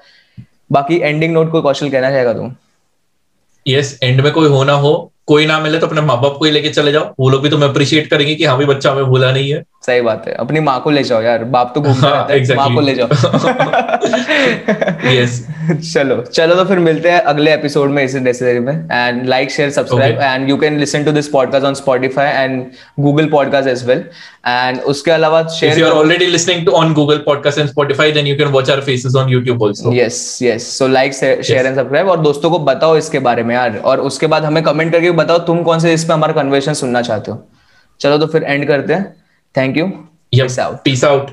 [0.72, 2.56] बाकी एंडिंग नोट कोई कौशल कहना चाहेगा तुम?
[3.68, 6.52] यस एंड में कोई होना हो, कोई ना मिले तो अपने माँ बाप को ही
[6.52, 9.32] लेके चले जाओ। वो लोग भी तुम्हें अप्रिशिएट करेंगे कि हाँ भी बच्चा हमें भूला
[9.32, 12.28] नहीं है। सही बात है। अपनी माँ को ले जाओ यार बाप तो घूमता हाँ,
[12.30, 13.08] रहता है माँ को ले जाओ।
[15.12, 15.40] यस
[15.94, 19.70] चलो चलो तो फिर मिलते हैं अगले एपिसोड में इसी नेसेसरी में। And like share
[19.72, 22.66] subscribe and you can listen to this podcast on Spotify and
[23.00, 24.04] Google podcast as well
[24.48, 28.28] and उसके अलावा share you are already listening to on Google podcast and Spotify then
[28.28, 32.10] you can watch our faces on YouTube also yes yes so like share and subscribe
[32.10, 35.38] और दोस्तों को बताओ इसके बारे में यार। और उसके बाद हमें कमेंट करके बताओ
[35.48, 37.48] तुम कौन से इस पे हमारा कन्वर्सेशन सुनना चाहते हो।
[38.00, 39.16] चलो तो फिर एंड करते हैं।
[39.58, 39.90] Thank you
[40.34, 40.76] Peace out.
[40.86, 41.32] Peace out.